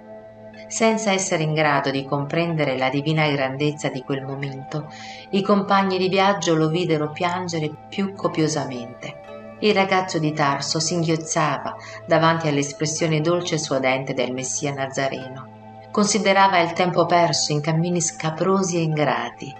senza 0.67 1.11
essere 1.11 1.43
in 1.43 1.53
grado 1.53 1.91
di 1.91 2.05
comprendere 2.05 2.77
la 2.77 2.89
divina 2.89 3.29
grandezza 3.29 3.89
di 3.89 4.01
quel 4.01 4.23
momento, 4.23 4.91
i 5.31 5.41
compagni 5.41 5.97
di 5.97 6.09
viaggio 6.09 6.55
lo 6.55 6.69
videro 6.69 7.11
piangere 7.11 7.71
più 7.89 8.13
copiosamente. 8.13 9.23
Il 9.59 9.73
ragazzo 9.73 10.19
di 10.19 10.33
Tarso 10.33 10.79
singhiozzava 10.79 11.75
davanti 12.05 12.47
all'espressione 12.47 13.21
dolce 13.21 13.55
e 13.55 13.59
suadente 13.59 14.13
del 14.13 14.33
Messia 14.33 14.73
Nazareno. 14.73 15.54
Considerava 15.95 16.59
il 16.59 16.73
tempo 16.73 17.05
perso 17.05 17.53
in 17.53 17.61
cammini 17.61 18.01
scabrosi 18.01 18.75
e 18.75 18.81
ingrati. 18.81 19.55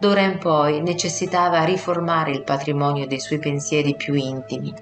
D'ora 0.00 0.22
in 0.22 0.38
poi 0.38 0.82
necessitava 0.82 1.62
riformare 1.62 2.32
il 2.32 2.42
patrimonio 2.42 3.06
dei 3.06 3.20
suoi 3.20 3.38
pensieri 3.38 3.94
più 3.94 4.14
intimi 4.14 4.74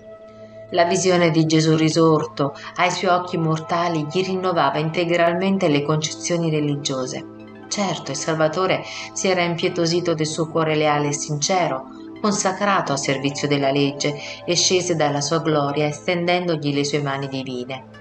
la 0.70 0.86
visione 0.86 1.30
di 1.30 1.44
Gesù 1.44 1.76
risorto 1.76 2.56
ai 2.76 2.90
suoi 2.90 3.10
occhi 3.12 3.36
mortali 3.36 4.06
gli 4.10 4.24
rinnovava 4.24 4.78
integralmente 4.78 5.68
le 5.68 5.82
concezioni 5.82 6.50
religiose. 6.50 7.24
Certo, 7.68 8.10
il 8.10 8.16
Salvatore 8.16 8.82
si 9.12 9.28
era 9.28 9.42
impietosito 9.42 10.14
del 10.14 10.26
suo 10.26 10.48
cuore 10.48 10.74
leale 10.74 11.08
e 11.08 11.12
sincero, 11.12 11.88
consacrato 12.20 12.92
a 12.92 12.96
servizio 12.96 13.46
della 13.46 13.70
legge 13.70 14.16
e 14.44 14.56
scese 14.56 14.96
dalla 14.96 15.20
sua 15.20 15.40
gloria 15.40 15.86
estendendogli 15.86 16.74
le 16.74 16.84
sue 16.84 17.02
mani 17.02 17.28
divine. 17.28 17.93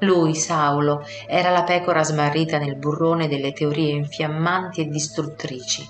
Lui, 0.00 0.34
Saulo, 0.34 1.04
era 1.26 1.50
la 1.50 1.64
pecora 1.64 2.04
smarrita 2.04 2.58
nel 2.58 2.76
burrone 2.76 3.26
delle 3.26 3.52
teorie 3.52 3.90
infiammanti 3.90 4.80
e 4.80 4.86
distruttrici. 4.86 5.88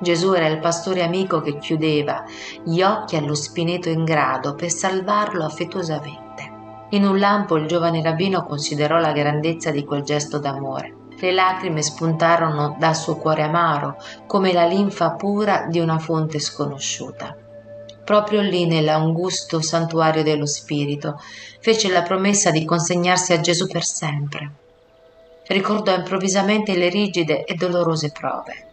Gesù 0.00 0.32
era 0.32 0.48
il 0.48 0.58
pastore 0.58 1.02
amico 1.02 1.40
che 1.40 1.58
chiudeva 1.58 2.24
gli 2.64 2.82
occhi 2.82 3.16
allo 3.16 3.34
spineto 3.34 3.88
ingrado 3.88 4.54
per 4.54 4.70
salvarlo 4.70 5.44
affettuosamente. 5.44 6.50
In 6.90 7.06
un 7.06 7.18
lampo 7.18 7.56
il 7.56 7.66
giovane 7.66 8.02
rabbino 8.02 8.44
considerò 8.44 8.98
la 8.98 9.12
grandezza 9.12 9.70
di 9.70 9.84
quel 9.84 10.02
gesto 10.02 10.38
d'amore. 10.38 10.96
Le 11.18 11.32
lacrime 11.32 11.82
spuntarono 11.82 12.76
dal 12.78 12.96
suo 12.96 13.16
cuore 13.16 13.44
amaro 13.44 13.96
come 14.26 14.52
la 14.52 14.66
linfa 14.66 15.12
pura 15.12 15.66
di 15.68 15.78
una 15.78 15.98
fonte 15.98 16.38
sconosciuta. 16.38 17.36
Proprio 18.04 18.40
lì, 18.40 18.66
nell'angusto 18.66 19.60
santuario 19.60 20.22
dello 20.22 20.46
Spirito, 20.46 21.20
fece 21.60 21.88
la 21.88 22.02
promessa 22.02 22.50
di 22.50 22.64
consegnarsi 22.64 23.32
a 23.32 23.40
Gesù 23.40 23.66
per 23.66 23.84
sempre. 23.84 24.50
Ricordò 25.46 25.94
improvvisamente 25.94 26.76
le 26.76 26.88
rigide 26.88 27.44
e 27.44 27.54
dolorose 27.54 28.10
prove. 28.10 28.66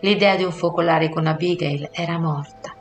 L'idea 0.00 0.36
di 0.36 0.44
un 0.44 0.52
focolare 0.52 1.08
con 1.08 1.26
Abigail 1.26 1.88
era 1.92 2.18
morta. 2.18 2.74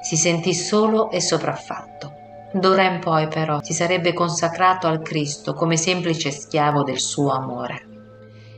Si 0.00 0.16
sentì 0.16 0.54
solo 0.54 1.10
e 1.10 1.20
sopraffatto. 1.20 2.12
D'ora 2.52 2.84
in 2.84 2.98
poi 2.98 3.28
però 3.28 3.62
si 3.62 3.74
sarebbe 3.74 4.14
consacrato 4.14 4.86
al 4.86 5.02
Cristo 5.02 5.52
come 5.52 5.76
semplice 5.76 6.30
schiavo 6.30 6.82
del 6.82 6.98
suo 6.98 7.30
amore 7.30 7.86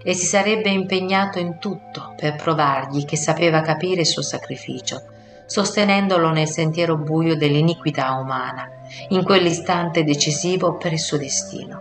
e 0.02 0.14
si 0.14 0.26
sarebbe 0.26 0.70
impegnato 0.70 1.38
in 1.38 1.58
tutto 1.58 2.14
per 2.16 2.36
provargli 2.36 3.04
che 3.04 3.16
sapeva 3.16 3.60
capire 3.60 4.02
il 4.02 4.06
suo 4.06 4.22
sacrificio, 4.22 5.02
sostenendolo 5.50 6.30
nel 6.30 6.46
sentiero 6.46 6.96
buio 6.96 7.36
dell'iniquità 7.36 8.12
umana, 8.12 8.70
in 9.08 9.24
quell'istante 9.24 10.04
decisivo 10.04 10.76
per 10.76 10.92
il 10.92 11.00
suo 11.00 11.18
destino. 11.18 11.80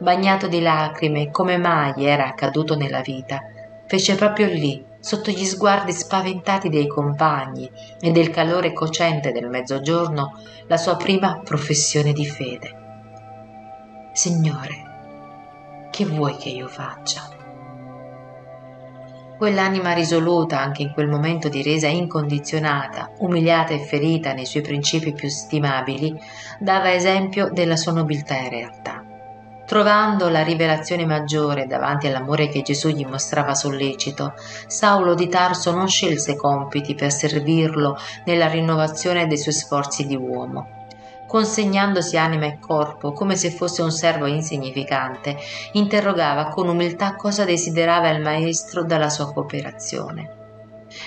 Bagnato 0.00 0.48
di 0.48 0.60
lacrime 0.60 1.30
come 1.30 1.56
mai 1.56 2.04
era 2.04 2.26
accaduto 2.26 2.74
nella 2.74 3.00
vita, 3.00 3.38
fece 3.86 4.16
proprio 4.16 4.48
lì 4.48 4.84
sotto 4.98 5.30
gli 5.30 5.44
sguardi 5.44 5.92
spaventati 5.92 6.68
dei 6.68 6.88
compagni 6.88 7.70
e 8.00 8.10
del 8.10 8.30
calore 8.30 8.72
cocente 8.72 9.30
del 9.30 9.48
mezzogiorno, 9.48 10.32
la 10.66 10.76
sua 10.76 10.96
prima 10.96 11.42
professione 11.44 12.12
di 12.12 12.26
fede. 12.26 12.82
Signore, 14.12 15.88
che 15.92 16.04
vuoi 16.06 16.36
che 16.36 16.48
io 16.48 16.66
faccia? 16.66 17.33
Quell'anima 19.44 19.92
risoluta 19.92 20.58
anche 20.58 20.80
in 20.80 20.94
quel 20.94 21.06
momento 21.06 21.50
di 21.50 21.62
resa 21.62 21.86
incondizionata, 21.86 23.10
umiliata 23.18 23.74
e 23.74 23.78
ferita 23.78 24.32
nei 24.32 24.46
suoi 24.46 24.62
principi 24.62 25.12
più 25.12 25.28
stimabili, 25.28 26.18
dava 26.58 26.94
esempio 26.94 27.50
della 27.52 27.76
sua 27.76 27.92
nobiltà 27.92 28.38
in 28.38 28.48
realtà. 28.48 29.04
Trovando 29.66 30.30
la 30.30 30.42
rivelazione 30.42 31.04
maggiore 31.04 31.66
davanti 31.66 32.06
all'amore 32.06 32.48
che 32.48 32.62
Gesù 32.62 32.88
gli 32.88 33.04
mostrava 33.04 33.54
sollecito, 33.54 34.32
Saulo 34.66 35.12
di 35.12 35.28
Tarso 35.28 35.72
non 35.72 35.88
scelse 35.88 36.36
compiti 36.36 36.94
per 36.94 37.12
servirlo 37.12 37.98
nella 38.24 38.48
rinnovazione 38.48 39.26
dei 39.26 39.36
suoi 39.36 39.52
sforzi 39.52 40.06
di 40.06 40.16
uomo. 40.16 40.83
Consegnandosi 41.34 42.16
anima 42.16 42.46
e 42.46 42.60
corpo 42.60 43.10
come 43.10 43.34
se 43.34 43.50
fosse 43.50 43.82
un 43.82 43.90
servo 43.90 44.26
insignificante, 44.26 45.36
interrogava 45.72 46.46
con 46.46 46.68
umiltà 46.68 47.16
cosa 47.16 47.44
desiderava 47.44 48.08
il 48.10 48.22
Maestro 48.22 48.84
dalla 48.84 49.08
sua 49.08 49.32
cooperazione. 49.32 50.36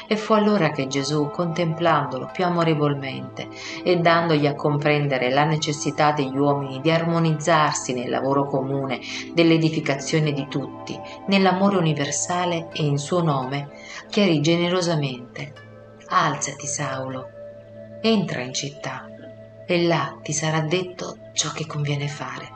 E 0.06 0.18
fu 0.18 0.34
allora 0.34 0.72
che 0.72 0.88
Gesù, 0.88 1.30
contemplandolo 1.30 2.30
più 2.34 2.44
amorevolmente 2.44 3.48
e 3.82 4.00
dandogli 4.00 4.46
a 4.48 4.56
comprendere 4.56 5.30
la 5.30 5.46
necessità 5.46 6.12
degli 6.12 6.36
uomini 6.36 6.82
di 6.82 6.92
armonizzarsi 6.92 7.94
nel 7.94 8.10
lavoro 8.10 8.48
comune 8.48 9.00
dell'edificazione 9.34 10.34
di 10.34 10.46
tutti, 10.50 11.00
nell'amore 11.28 11.78
universale 11.78 12.68
e 12.74 12.84
in 12.84 12.98
suo 12.98 13.24
nome, 13.24 13.70
chiarì 14.10 14.42
generosamente 14.42 15.54
Alzati, 16.10 16.68
Saulo, 16.68 17.28
entra 18.02 18.42
in 18.42 18.54
città 18.54 19.07
e 19.67 19.86
là 19.86 20.17
ti 20.23 20.32
sarà 20.32 20.62
detto 20.62 21.17
ciò 21.34 21.51
che 21.51 21.67
conviene 21.67 22.08
fare. 22.08 22.56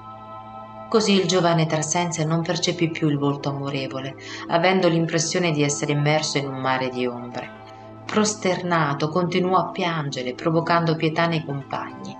Così 0.88 1.14
il 1.14 1.28
giovane 1.28 1.66
Trassense 1.66 2.24
non 2.24 2.42
percepì 2.42 2.90
più 2.90 3.10
il 3.10 3.18
volto 3.18 3.50
amorevole, 3.50 4.16
avendo 4.48 4.88
l'impressione 4.88 5.52
di 5.52 5.62
essere 5.62 5.92
immerso 5.92 6.38
in 6.38 6.48
un 6.48 6.60
mare 6.60 6.90
di 6.90 7.06
ombre. 7.06 7.60
Prosternato, 8.06 9.10
continuò 9.10 9.58
a 9.58 9.72
piangere, 9.72 10.34
provocando 10.34 10.96
pietà 10.96 11.28
nei 11.28 11.46
compagni. 11.46 12.18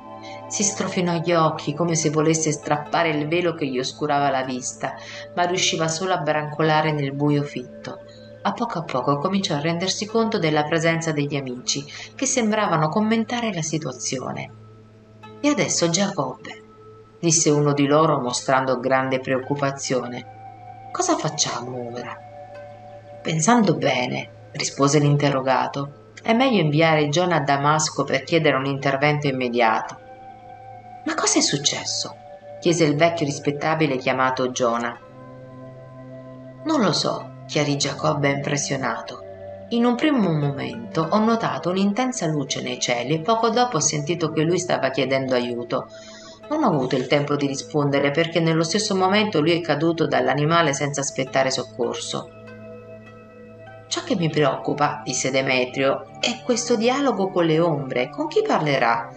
Si 0.48 0.64
strofinò 0.64 1.20
gli 1.20 1.32
occhi 1.34 1.74
come 1.74 1.96
se 1.96 2.10
volesse 2.10 2.52
strappare 2.52 3.10
il 3.10 3.28
velo 3.28 3.54
che 3.54 3.68
gli 3.68 3.80
oscurava 3.80 4.30
la 4.30 4.44
vista, 4.44 4.96
ma 5.36 5.44
riusciva 5.44 5.88
solo 5.88 6.14
a 6.14 6.20
brancolare 6.20 6.92
nel 6.92 7.14
buio 7.14 7.44
fitto. 7.44 8.00
A 8.44 8.54
poco 8.54 8.80
a 8.80 8.84
poco 8.84 9.18
cominciò 9.18 9.56
a 9.56 9.62
rendersi 9.62 10.06
conto 10.06 10.40
della 10.40 10.64
presenza 10.64 11.12
degli 11.12 11.36
amici, 11.36 11.86
che 12.16 12.26
sembravano 12.26 12.90
commentare 12.90 13.54
la 13.54 13.62
situazione. 13.62 14.61
E 15.42 15.50
adesso 15.50 15.90
Giacobbe, 15.90 16.62
disse 17.20 17.50
uno 17.50 17.74
di 17.74 17.88
loro 17.88 18.20
mostrando 18.20 18.80
grande 18.80 19.20
preoccupazione. 19.20 20.90
Cosa 20.92 21.18
facciamo 21.18 21.90
ora? 21.92 22.16
Pensando 23.22 23.76
bene, 23.76 24.50
rispose 24.52 25.00
l'interrogato, 25.00 26.12
è 26.22 26.34
meglio 26.34 26.62
inviare 26.62 27.10
Giona 27.10 27.38
a 27.38 27.42
Damasco 27.42 28.04
per 28.04 28.24
chiedere 28.24 28.56
un 28.56 28.66
intervento 28.66 29.28
immediato. 29.28 29.98
Ma 31.06 31.16
cosa 31.16 31.40
è 31.40 31.42
successo? 31.42 32.16
chiese 32.60 32.84
il 32.84 32.96
vecchio 32.96 33.26
rispettabile 33.26 33.98
chiamato 33.98 34.52
Giona. 34.52 34.96
Non 36.64 36.82
lo 36.82 36.92
so, 36.94 37.44
chiarì 37.48 37.76
Giacobbe 37.76 38.30
impressionato. 38.30 39.24
In 39.74 39.86
un 39.86 39.96
primo 39.96 40.30
momento 40.30 41.08
ho 41.12 41.20
notato 41.20 41.70
un'intensa 41.70 42.28
luce 42.28 42.62
nei 42.62 42.78
cieli 42.78 43.14
e 43.14 43.22
poco 43.22 43.52
dopo 43.52 43.78
ho 43.78 43.80
sentito 43.80 44.30
che 44.32 44.42
lui 44.42 44.60
stava 44.60 44.90
chiedendo 44.90 45.34
aiuto. 45.34 45.88
Non 46.50 46.66
ho 46.66 46.68
avuto 46.68 46.98
il 46.98 47.08
tempo 47.08 47.38
di 47.38 47.48
rispondere 47.48 48.12
perché 48.12 48.42
nello 48.42 48.64
stesso 48.64 48.98
momento 48.98 49.40
lui 49.40 49.52
è 49.52 49.62
caduto 49.62 50.08
dall'animale 50.08 50.74
senza 50.74 51.00
aspettare 51.00 51.52
soccorso. 51.52 52.30
Ciò 53.88 54.04
che 54.04 54.18
mi 54.18 54.30
preoccupa, 54.30 55.02
disse 55.06 55.32
Demetrio, 55.32 56.06
è 56.20 56.42
questo 56.44 56.76
dialogo 56.76 57.30
con 57.30 57.46
le 57.46 57.62
ombre. 57.62 58.10
Con 58.10 58.28
chi 58.28 58.42
parlerà? 58.46 59.10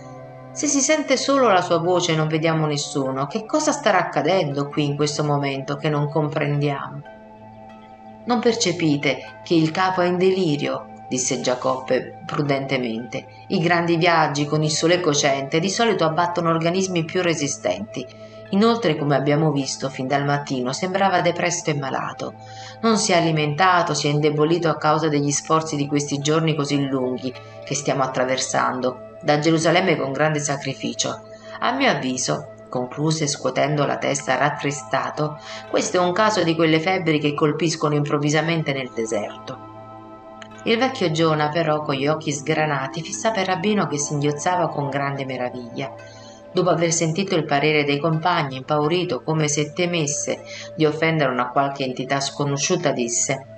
Se 0.52 0.68
si 0.68 0.78
sente 0.78 1.16
solo 1.16 1.48
la 1.48 1.62
sua 1.62 1.78
voce 1.78 2.12
e 2.12 2.16
non 2.16 2.28
vediamo 2.28 2.66
nessuno, 2.66 3.26
che 3.26 3.44
cosa 3.44 3.72
starà 3.72 3.98
accadendo 3.98 4.68
qui 4.68 4.84
in 4.84 4.94
questo 4.94 5.24
momento 5.24 5.74
che 5.74 5.88
non 5.88 6.08
comprendiamo? 6.08 7.13
Non 8.26 8.40
percepite 8.40 9.40
che 9.42 9.54
il 9.54 9.70
capo 9.70 10.00
è 10.00 10.06
in 10.06 10.16
delirio, 10.16 10.86
disse 11.08 11.40
Giacobbe 11.40 12.20
prudentemente. 12.24 13.26
I 13.48 13.58
grandi 13.58 13.96
viaggi 13.96 14.46
con 14.46 14.62
il 14.62 14.70
sole 14.70 15.00
cocente 15.00 15.60
di 15.60 15.68
solito 15.68 16.04
abbattono 16.04 16.48
organismi 16.48 17.04
più 17.04 17.20
resistenti. 17.20 18.06
Inoltre, 18.50 18.96
come 18.96 19.16
abbiamo 19.16 19.50
visto 19.50 19.90
fin 19.90 20.06
dal 20.06 20.24
mattino, 20.24 20.72
sembrava 20.72 21.20
depresso 21.20 21.70
e 21.70 21.74
malato. 21.74 22.34
Non 22.80 22.96
si 22.96 23.12
è 23.12 23.16
alimentato, 23.16 23.94
si 23.94 24.06
è 24.06 24.10
indebolito 24.10 24.68
a 24.68 24.76
causa 24.76 25.08
degli 25.08 25.30
sforzi 25.30 25.76
di 25.76 25.86
questi 25.86 26.18
giorni 26.18 26.54
così 26.54 26.86
lunghi 26.86 27.32
che 27.64 27.74
stiamo 27.74 28.02
attraversando, 28.02 29.16
da 29.22 29.38
Gerusalemme 29.38 29.96
con 29.96 30.12
grande 30.12 30.38
sacrificio. 30.38 31.22
A 31.60 31.72
mio 31.72 31.90
avviso, 31.90 32.53
concluse 32.74 33.28
scuotendo 33.28 33.86
la 33.86 33.98
testa 33.98 34.36
rattristato, 34.36 35.38
questo 35.70 35.98
è 35.98 36.00
un 36.00 36.12
caso 36.12 36.42
di 36.42 36.56
quelle 36.56 36.80
febbri 36.80 37.20
che 37.20 37.32
colpiscono 37.32 37.94
improvvisamente 37.94 38.72
nel 38.72 38.90
deserto. 38.92 39.72
Il 40.64 40.76
vecchio 40.76 41.12
Giona, 41.12 41.50
però, 41.50 41.82
con 41.82 41.94
gli 41.94 42.08
occhi 42.08 42.32
sgranati, 42.32 43.00
fissava 43.00 43.40
il 43.40 43.46
rabbino 43.46 43.86
che 43.86 43.98
singhiozzava 43.98 44.70
con 44.70 44.88
grande 44.88 45.24
meraviglia. 45.24 45.94
Dopo 46.52 46.70
aver 46.70 46.90
sentito 46.92 47.36
il 47.36 47.44
parere 47.44 47.84
dei 47.84 48.00
compagni, 48.00 48.56
impaurito 48.56 49.22
come 49.22 49.46
se 49.46 49.72
temesse 49.72 50.42
di 50.74 50.84
offendere 50.84 51.30
una 51.30 51.50
qualche 51.50 51.84
entità 51.84 52.18
sconosciuta, 52.18 52.90
disse 52.90 53.53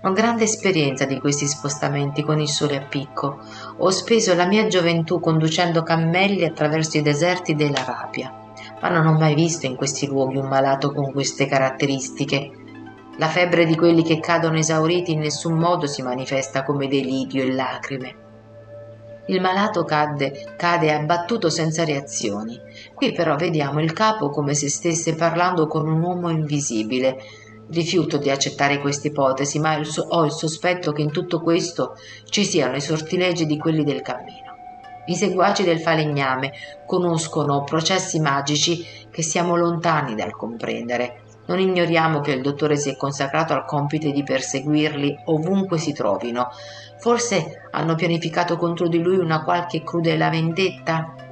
ho 0.00 0.12
grande 0.12 0.44
esperienza 0.44 1.06
di 1.06 1.18
questi 1.18 1.48
spostamenti 1.48 2.22
con 2.22 2.38
il 2.38 2.48
sole 2.48 2.76
a 2.76 2.82
picco. 2.82 3.40
Ho 3.78 3.90
speso 3.90 4.32
la 4.34 4.46
mia 4.46 4.68
gioventù 4.68 5.18
conducendo 5.18 5.82
cammelli 5.82 6.44
attraverso 6.44 6.98
i 6.98 7.02
deserti 7.02 7.56
dell'Arabia, 7.56 8.32
ma 8.80 8.88
non 8.90 9.06
ho 9.06 9.18
mai 9.18 9.34
visto 9.34 9.66
in 9.66 9.74
questi 9.74 10.06
luoghi 10.06 10.36
un 10.36 10.46
malato 10.46 10.92
con 10.92 11.10
queste 11.10 11.46
caratteristiche. 11.46 12.50
La 13.16 13.26
febbre 13.26 13.66
di 13.66 13.74
quelli 13.74 14.04
che 14.04 14.20
cadono 14.20 14.58
esauriti 14.58 15.12
in 15.12 15.18
nessun 15.18 15.54
modo 15.54 15.88
si 15.88 16.02
manifesta 16.02 16.62
come 16.62 16.86
delirio 16.86 17.42
e 17.42 17.52
lacrime. 17.52 18.14
Il 19.26 19.40
malato 19.40 19.82
cade, 19.82 20.54
cade 20.56 20.92
abbattuto 20.92 21.50
senza 21.50 21.84
reazioni. 21.84 22.58
Qui 22.94 23.12
però 23.12 23.34
vediamo 23.34 23.80
il 23.80 23.92
capo 23.92 24.30
come 24.30 24.54
se 24.54 24.70
stesse 24.70 25.16
parlando 25.16 25.66
con 25.66 25.88
un 25.88 26.00
uomo 26.00 26.30
invisibile. 26.30 27.18
Rifiuto 27.70 28.16
di 28.16 28.30
accettare 28.30 28.80
questa 28.80 29.08
ipotesi, 29.08 29.58
ma 29.58 29.78
ho 30.08 30.24
il 30.24 30.32
sospetto 30.32 30.92
che 30.92 31.02
in 31.02 31.12
tutto 31.12 31.40
questo 31.40 31.94
ci 32.28 32.44
siano 32.44 32.76
i 32.76 32.80
sortilegi 32.80 33.46
di 33.46 33.58
quelli 33.58 33.84
del 33.84 34.02
cammino. 34.02 34.56
I 35.06 35.14
seguaci 35.14 35.64
del 35.64 35.80
falegname 35.80 36.52
conoscono 36.86 37.64
processi 37.64 38.20
magici 38.20 38.86
che 39.10 39.22
siamo 39.22 39.56
lontani 39.56 40.14
dal 40.14 40.32
comprendere 40.32 41.26
non 41.48 41.60
ignoriamo 41.60 42.20
che 42.20 42.32
il 42.32 42.42
dottore 42.42 42.76
si 42.76 42.90
è 42.90 42.96
consacrato 42.96 43.54
al 43.54 43.64
compito 43.64 44.10
di 44.10 44.22
perseguirli 44.22 45.22
ovunque 45.26 45.78
si 45.78 45.94
trovino. 45.94 46.50
Forse 46.98 47.68
hanno 47.70 47.94
pianificato 47.94 48.56
contro 48.56 48.86
di 48.86 49.00
lui 49.00 49.16
una 49.16 49.42
qualche 49.42 49.82
crudele 49.82 50.28
vendetta? 50.28 51.27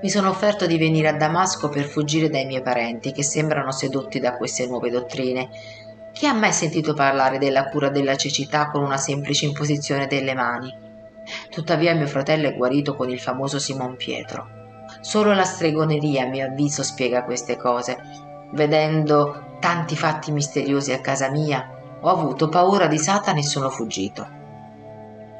Mi 0.00 0.10
sono 0.10 0.28
offerto 0.28 0.66
di 0.66 0.78
venire 0.78 1.08
a 1.08 1.16
Damasco 1.16 1.68
per 1.68 1.82
fuggire 1.82 2.28
dai 2.28 2.46
miei 2.46 2.62
parenti 2.62 3.10
che 3.10 3.24
sembrano 3.24 3.72
sedotti 3.72 4.20
da 4.20 4.36
queste 4.36 4.64
nuove 4.68 4.90
dottrine. 4.90 5.48
Chi 6.12 6.26
ha 6.26 6.32
mai 6.32 6.52
sentito 6.52 6.94
parlare 6.94 7.38
della 7.38 7.68
cura 7.68 7.88
della 7.88 8.14
cecità 8.14 8.70
con 8.70 8.84
una 8.84 8.96
semplice 8.96 9.46
imposizione 9.46 10.06
delle 10.06 10.34
mani? 10.34 10.72
Tuttavia 11.50 11.96
mio 11.96 12.06
fratello 12.06 12.46
è 12.46 12.54
guarito 12.54 12.94
con 12.94 13.10
il 13.10 13.18
famoso 13.18 13.58
Simon 13.58 13.96
Pietro. 13.96 14.46
Solo 15.00 15.34
la 15.34 15.44
stregoneria, 15.44 16.22
a 16.24 16.28
mio 16.28 16.46
avviso, 16.46 16.84
spiega 16.84 17.24
queste 17.24 17.56
cose. 17.56 17.98
Vedendo 18.52 19.56
tanti 19.58 19.96
fatti 19.96 20.30
misteriosi 20.30 20.92
a 20.92 21.00
casa 21.00 21.28
mia, 21.28 21.98
ho 22.00 22.08
avuto 22.08 22.48
paura 22.48 22.86
di 22.86 22.98
Satana 22.98 23.40
e 23.40 23.42
sono 23.42 23.68
fuggito. 23.68 24.37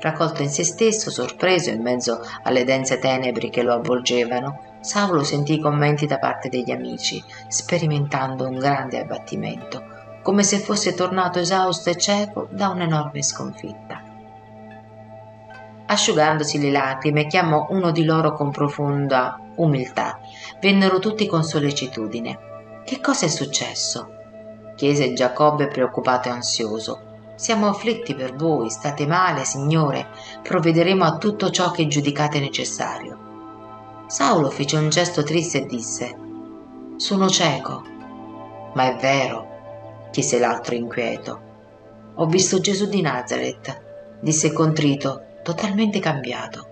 Raccolto 0.01 0.43
in 0.43 0.51
se 0.51 0.65
stesso, 0.65 1.11
sorpreso 1.11 1.71
in 1.71 1.83
mezzo 1.83 2.21
alle 2.43 2.65
dense 2.65 2.99
tenebri 2.99 3.51
che 3.51 3.63
lo 3.63 3.75
avvolgevano, 3.75 4.77
Saulo 4.81 5.25
sentì 5.25 5.55
i 5.55 5.61
commenti 5.61 6.07
da 6.07 6.19
parte 6.19 6.49
degli 6.49 6.71
amici, 6.71 7.23
sperimentando 7.49 8.47
un 8.47 8.59
grande 8.59 9.01
abbattimento, 9.01 9.83
come 10.23 10.45
se 10.45 10.59
fosse 10.59 10.95
tornato 10.95 11.41
esausto 11.41 11.91
e 11.91 11.97
cieco 11.97 12.49
da 12.51 12.69
un'enorme 12.69 13.23
sconfitta. 13.23 14.03
Asciugandosi 15.87 16.61
le 16.61 16.71
lacrime, 16.71 17.27
chiamò 17.27 17.67
uno 17.71 17.91
di 17.91 18.05
loro 18.05 18.35
con 18.35 18.51
profonda 18.51 19.41
umiltà. 19.57 20.21
Vennero 20.61 20.99
tutti 20.99 21.27
con 21.27 21.43
sollecitudine. 21.43 22.39
Che 22.85 23.01
cosa 23.01 23.25
è 23.25 23.29
successo? 23.29 24.13
chiese 24.77 25.13
Giacobbe 25.13 25.67
preoccupato 25.67 26.29
e 26.29 26.33
ansioso. 26.33 27.08
Siamo 27.39 27.69
afflitti 27.69 28.17
per 28.17 28.35
voi, 28.35 28.69
state 28.69 29.07
male, 29.07 29.45
Signore, 29.45 30.09
provvederemo 30.43 31.05
a 31.05 31.19
tutto 31.19 31.51
ciò 31.51 31.71
che 31.71 31.87
giudicate 31.87 32.41
necessario. 32.41 34.07
Saulo 34.09 34.51
fece 34.51 34.77
un 34.77 34.89
gesto 34.89 35.23
triste 35.23 35.59
e 35.59 35.67
disse, 35.67 36.19
Sono 36.97 37.29
cieco. 37.29 37.85
Ma 38.75 38.89
è 38.89 38.97
vero, 38.97 40.09
chiese 40.11 40.41
l'altro 40.41 40.75
inquieto. 40.75 41.41
Ho 42.17 42.27
visto 42.27 42.59
Gesù 42.59 42.89
di 42.89 43.03
Nazareth, 43.03 44.19
disse 44.21 44.53
contrito, 44.53 45.23
totalmente 45.45 46.01
cambiato. 46.01 46.67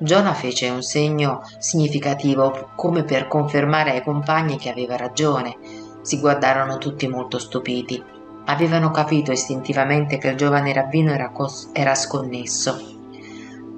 Giona 0.00 0.34
fece 0.34 0.70
un 0.70 0.82
segno 0.82 1.42
significativo 1.58 2.70
come 2.74 3.04
per 3.04 3.28
confermare 3.28 3.92
ai 3.92 4.02
compagni 4.02 4.58
che 4.58 4.70
aveva 4.70 4.96
ragione. 4.96 5.56
Si 6.02 6.18
guardarono 6.18 6.78
tutti 6.78 7.06
molto 7.06 7.38
stupiti. 7.38 8.18
Avevano 8.50 8.90
capito 8.90 9.30
istintivamente 9.30 10.18
che 10.18 10.28
il 10.28 10.36
giovane 10.36 10.72
rabbino 10.72 11.12
era, 11.12 11.30
cos- 11.30 11.70
era 11.72 11.94
sconnesso. 11.94 12.98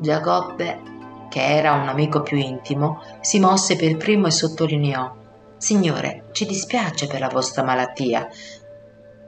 Giacobbe, 0.01 0.81
che 1.29 1.45
era 1.45 1.73
un 1.73 1.89
amico 1.89 2.23
più 2.23 2.39
intimo, 2.39 3.03
si 3.21 3.39
mosse 3.39 3.77
per 3.77 3.99
primo 3.99 4.29
e 4.29 4.31
sottolineò 4.31 5.21
Signore, 5.59 6.25
ci 6.33 6.47
dispiace 6.47 7.07
per 7.07 7.21
la 7.21 7.29
vostra 7.29 7.63
malattia, 7.63 8.27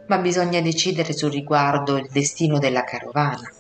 ma 0.07 0.19
bisogna 0.19 0.63
decidere 0.63 1.13
sul 1.13 1.31
riguardo 1.31 1.99
il 1.99 2.09
destino 2.11 2.59
della 2.59 2.83
carovana. 2.83 3.53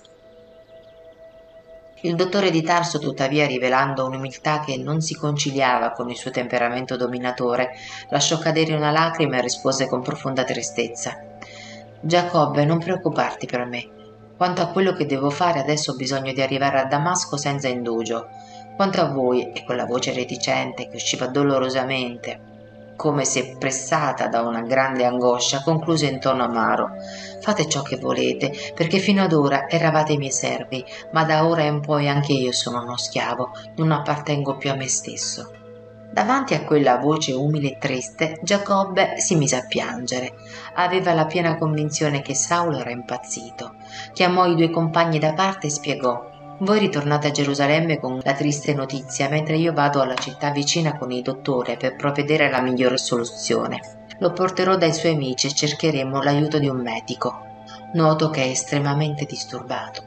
Il 2.00 2.16
dottore 2.16 2.50
di 2.50 2.62
Tarso, 2.62 2.98
tuttavia, 2.98 3.46
rivelando 3.46 4.06
un'umiltà 4.06 4.60
che 4.60 4.76
non 4.78 5.02
si 5.02 5.14
conciliava 5.14 5.92
con 5.92 6.10
il 6.10 6.16
suo 6.16 6.30
temperamento 6.30 6.96
dominatore, 6.96 7.72
lasciò 8.08 8.38
cadere 8.38 8.74
una 8.74 8.90
lacrima 8.90 9.36
e 9.36 9.42
rispose 9.42 9.86
con 9.86 10.02
profonda 10.02 10.44
tristezza 10.44 11.33
Giacobbe, 12.06 12.66
non 12.66 12.80
preoccuparti 12.80 13.46
per 13.46 13.64
me. 13.64 13.88
Quanto 14.36 14.60
a 14.60 14.66
quello 14.66 14.92
che 14.92 15.06
devo 15.06 15.30
fare, 15.30 15.60
adesso 15.60 15.92
ho 15.92 15.96
bisogno 15.96 16.34
di 16.34 16.42
arrivare 16.42 16.78
a 16.78 16.84
Damasco 16.84 17.38
senza 17.38 17.68
indugio. 17.68 18.26
Quanto 18.76 19.00
a 19.00 19.08
voi, 19.08 19.50
e 19.52 19.64
con 19.64 19.76
la 19.76 19.86
voce 19.86 20.12
reticente 20.12 20.86
che 20.90 20.96
usciva 20.96 21.28
dolorosamente, 21.28 22.92
come 22.94 23.24
se 23.24 23.56
pressata 23.58 24.26
da 24.26 24.42
una 24.42 24.60
grande 24.60 25.06
angoscia, 25.06 25.62
concluse 25.62 26.06
in 26.06 26.20
tono 26.20 26.44
amaro. 26.44 26.90
Fate 27.40 27.66
ciò 27.70 27.80
che 27.80 27.96
volete, 27.96 28.52
perché 28.74 28.98
fino 28.98 29.22
ad 29.22 29.32
ora 29.32 29.66
eravate 29.66 30.12
i 30.12 30.18
miei 30.18 30.30
servi, 30.30 30.84
ma 31.12 31.24
da 31.24 31.46
ora 31.46 31.62
in 31.62 31.80
poi 31.80 32.06
anche 32.06 32.34
io 32.34 32.52
sono 32.52 32.82
uno 32.82 32.98
schiavo, 32.98 33.48
non 33.76 33.92
appartengo 33.92 34.58
più 34.58 34.70
a 34.70 34.74
me 34.74 34.88
stesso. 34.88 35.63
Davanti 36.14 36.54
a 36.54 36.62
quella 36.62 36.98
voce 36.98 37.32
umile 37.32 37.72
e 37.72 37.76
triste, 37.76 38.38
Giacobbe 38.40 39.18
si 39.18 39.34
mise 39.34 39.56
a 39.56 39.66
piangere. 39.66 40.34
Aveva 40.74 41.12
la 41.12 41.26
piena 41.26 41.58
convinzione 41.58 42.22
che 42.22 42.36
Saulo 42.36 42.78
era 42.78 42.90
impazzito. 42.90 43.74
Chiamò 44.12 44.46
i 44.46 44.54
due 44.54 44.70
compagni 44.70 45.18
da 45.18 45.32
parte 45.32 45.66
e 45.66 45.70
spiegò 45.70 46.30
voi 46.58 46.78
ritornate 46.78 47.26
a 47.26 47.30
Gerusalemme 47.32 47.98
con 47.98 48.20
la 48.22 48.32
triste 48.32 48.74
notizia, 48.74 49.28
mentre 49.28 49.56
io 49.56 49.72
vado 49.72 50.00
alla 50.00 50.14
città 50.14 50.50
vicina 50.52 50.96
con 50.96 51.10
il 51.10 51.20
dottore 51.20 51.76
per 51.76 51.96
provvedere 51.96 52.46
alla 52.46 52.60
migliore 52.60 52.96
soluzione. 52.96 53.80
Lo 54.18 54.32
porterò 54.32 54.76
dai 54.76 54.92
suoi 54.92 55.14
amici 55.14 55.48
e 55.48 55.52
cercheremo 55.52 56.22
l'aiuto 56.22 56.60
di 56.60 56.68
un 56.68 56.80
medico. 56.80 57.40
Noto 57.94 58.30
che 58.30 58.44
è 58.44 58.50
estremamente 58.50 59.24
disturbato. 59.24 60.04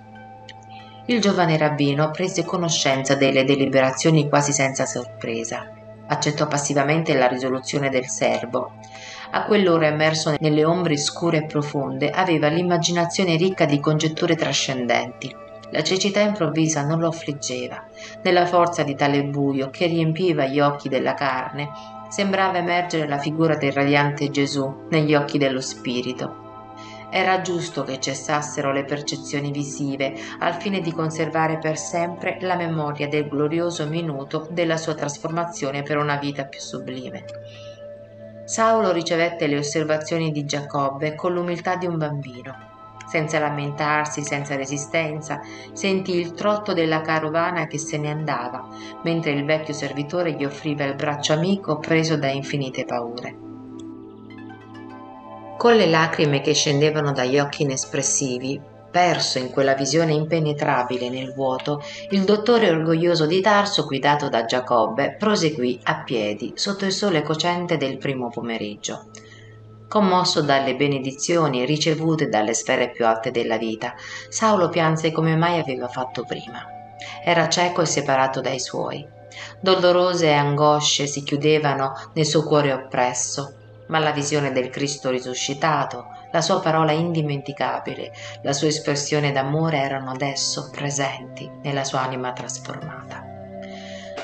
Il 1.07 1.19
giovane 1.19 1.57
rabbino 1.57 2.11
prese 2.11 2.45
conoscenza 2.45 3.13
delle 3.15 3.43
deliberazioni 3.43 4.29
quasi 4.29 4.53
senza 4.53 4.85
sorpresa 4.85 5.75
accettò 6.07 6.47
passivamente 6.47 7.13
la 7.13 7.27
risoluzione 7.27 7.89
del 7.89 8.07
servo. 8.07 8.73
A 9.31 9.43
quell'ora 9.45 9.87
immerso 9.87 10.35
nelle 10.39 10.63
ombre 10.63 10.97
scure 10.97 11.37
e 11.37 11.45
profonde, 11.45 12.09
aveva 12.09 12.47
l'immaginazione 12.47 13.35
ricca 13.35 13.65
di 13.65 13.79
congetture 13.79 14.35
trascendenti. 14.35 15.35
La 15.71 15.83
cecità 15.83 16.21
improvvisa 16.21 16.85
non 16.85 16.99
lo 16.99 17.09
affliggeva. 17.09 17.83
Nella 18.23 18.45
forza 18.45 18.83
di 18.83 18.95
tale 18.95 19.23
buio 19.23 19.69
che 19.69 19.85
riempiva 19.85 20.45
gli 20.45 20.61
occhi 20.61 20.87
della 20.87 21.13
carne, 21.13 21.69
sembrava 22.09 22.57
emergere 22.57 23.07
la 23.07 23.17
figura 23.17 23.57
del 23.57 23.73
radiante 23.73 24.29
Gesù 24.29 24.85
negli 24.89 25.13
occhi 25.13 25.37
dello 25.37 25.59
spirito. 25.59 26.45
Era 27.09 27.39
giusto 27.41 27.83
che 27.83 27.99
cessassero 27.99 28.73
le 28.73 28.83
percezioni 28.83 29.49
visive 29.51 30.13
al 30.39 30.55
fine 30.55 30.81
di 30.81 30.91
conservare 30.91 31.57
per 31.57 31.77
sempre 31.77 32.37
la 32.41 32.55
memoria 32.55 33.07
del 33.07 33.29
glorioso 33.29 33.87
minuto 33.87 34.47
della 34.51 34.75
sua 34.75 34.93
trasformazione 34.93 35.83
per 35.83 35.97
una 35.97 36.17
vita 36.17 36.45
più 36.45 36.59
sublime. 36.59 37.23
Saulo 38.43 38.91
ricevette 38.91 39.47
le 39.47 39.57
osservazioni 39.57 40.31
di 40.31 40.45
Giacobbe 40.45 41.15
con 41.15 41.33
l'umiltà 41.33 41.75
di 41.75 41.85
un 41.85 41.97
bambino. 41.97 42.55
Senza 43.07 43.39
lamentarsi, 43.39 44.21
senza 44.21 44.57
resistenza, 44.57 45.39
sentì 45.71 46.15
il 46.17 46.33
trotto 46.33 46.73
della 46.73 46.99
carovana 46.99 47.67
che 47.67 47.77
se 47.77 47.97
ne 47.97 48.11
andava, 48.11 48.67
mentre 49.03 49.31
il 49.31 49.45
vecchio 49.45 49.73
servitore 49.73 50.33
gli 50.33 50.43
offriva 50.43 50.83
il 50.83 50.95
braccio 50.95 51.31
amico 51.31 51.79
preso 51.79 52.17
da 52.17 52.27
infinite 52.27 52.83
paure. 52.83 53.46
Con 55.57 55.75
le 55.75 55.87
lacrime 55.87 56.41
che 56.41 56.53
scendevano 56.53 57.11
dagli 57.11 57.39
occhi 57.39 57.63
inespressivi, 57.63 58.61
perso 58.91 59.39
in 59.39 59.49
quella 59.49 59.73
visione 59.73 60.13
impenetrabile 60.13 61.09
nel 61.09 61.33
vuoto, 61.33 61.81
il 62.11 62.23
dottore 62.25 62.69
orgoglioso 62.69 63.25
di 63.25 63.41
Tarso, 63.41 63.85
guidato 63.85 64.29
da 64.29 64.45
Giacobbe, 64.45 65.15
proseguì 65.17 65.79
a 65.85 66.03
piedi 66.03 66.53
sotto 66.55 66.85
il 66.85 66.91
sole 66.91 67.23
cocente 67.23 67.77
del 67.77 67.97
primo 67.97 68.29
pomeriggio. 68.29 69.05
Commosso 69.87 70.41
dalle 70.41 70.75
benedizioni 70.75 71.65
ricevute 71.65 72.29
dalle 72.29 72.53
sfere 72.53 72.91
più 72.91 73.07
alte 73.07 73.31
della 73.31 73.57
vita, 73.57 73.95
Saulo 74.29 74.69
pianse 74.69 75.11
come 75.11 75.35
mai 75.35 75.57
aveva 75.57 75.87
fatto 75.87 76.23
prima. 76.23 76.63
Era 77.23 77.49
cieco 77.49 77.81
e 77.81 77.85
separato 77.87 78.41
dai 78.41 78.59
suoi. 78.59 79.03
Dolorose 79.59 80.31
angosce 80.33 81.07
si 81.07 81.23
chiudevano 81.23 81.93
nel 82.13 82.25
suo 82.25 82.43
cuore 82.43 82.73
oppresso, 82.73 83.53
ma 83.87 83.99
la 83.99 84.11
visione 84.11 84.51
del 84.51 84.69
Cristo 84.69 85.09
risuscitato, 85.09 86.07
la 86.31 86.41
sua 86.41 86.59
parola 86.59 86.91
indimenticabile, 86.91 88.11
la 88.41 88.53
sua 88.53 88.67
espressione 88.67 89.31
d'amore 89.31 89.79
erano 89.79 90.11
adesso 90.11 90.69
presenti 90.71 91.49
nella 91.63 91.83
sua 91.83 92.01
anima 92.01 92.33
trasformata. 92.33 93.23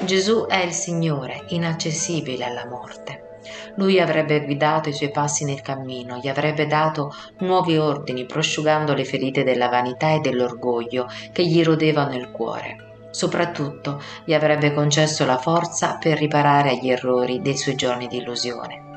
Gesù 0.05 0.45
è 0.47 0.57
il 0.57 0.73
Signore, 0.73 1.45
inaccessibile 1.49 2.43
alla 2.45 2.67
morte. 2.67 3.39
Lui 3.75 3.99
avrebbe 3.99 4.43
guidato 4.43 4.89
i 4.89 4.93
suoi 4.93 5.11
passi 5.11 5.45
nel 5.45 5.61
cammino, 5.61 6.17
gli 6.17 6.27
avrebbe 6.27 6.67
dato 6.67 7.13
nuovi 7.39 7.77
ordini, 7.77 8.25
prosciugando 8.25 8.93
le 8.93 9.05
ferite 9.05 9.43
della 9.43 9.69
vanità 9.69 10.11
e 10.11 10.19
dell'orgoglio 10.19 11.07
che 11.31 11.45
gli 11.45 11.63
rodevano 11.63 12.15
il 12.15 12.31
cuore. 12.31 13.07
Soprattutto 13.11 14.01
gli 14.25 14.33
avrebbe 14.33 14.73
concesso 14.73 15.25
la 15.25 15.37
forza 15.37 15.97
per 15.99 16.17
riparare 16.17 16.71
agli 16.71 16.89
errori 16.89 17.41
dei 17.41 17.57
suoi 17.57 17.75
giorni 17.75 18.07
di 18.07 18.17
illusione. 18.17 18.92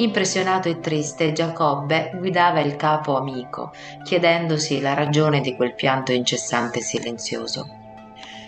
Impressionato 0.00 0.68
e 0.68 0.78
triste, 0.78 1.32
Giacobbe 1.32 2.12
guidava 2.14 2.60
il 2.60 2.76
capo 2.76 3.16
amico, 3.16 3.72
chiedendosi 4.04 4.80
la 4.80 4.94
ragione 4.94 5.40
di 5.40 5.56
quel 5.56 5.74
pianto 5.74 6.12
incessante 6.12 6.78
e 6.78 6.82
silenzioso. 6.82 7.66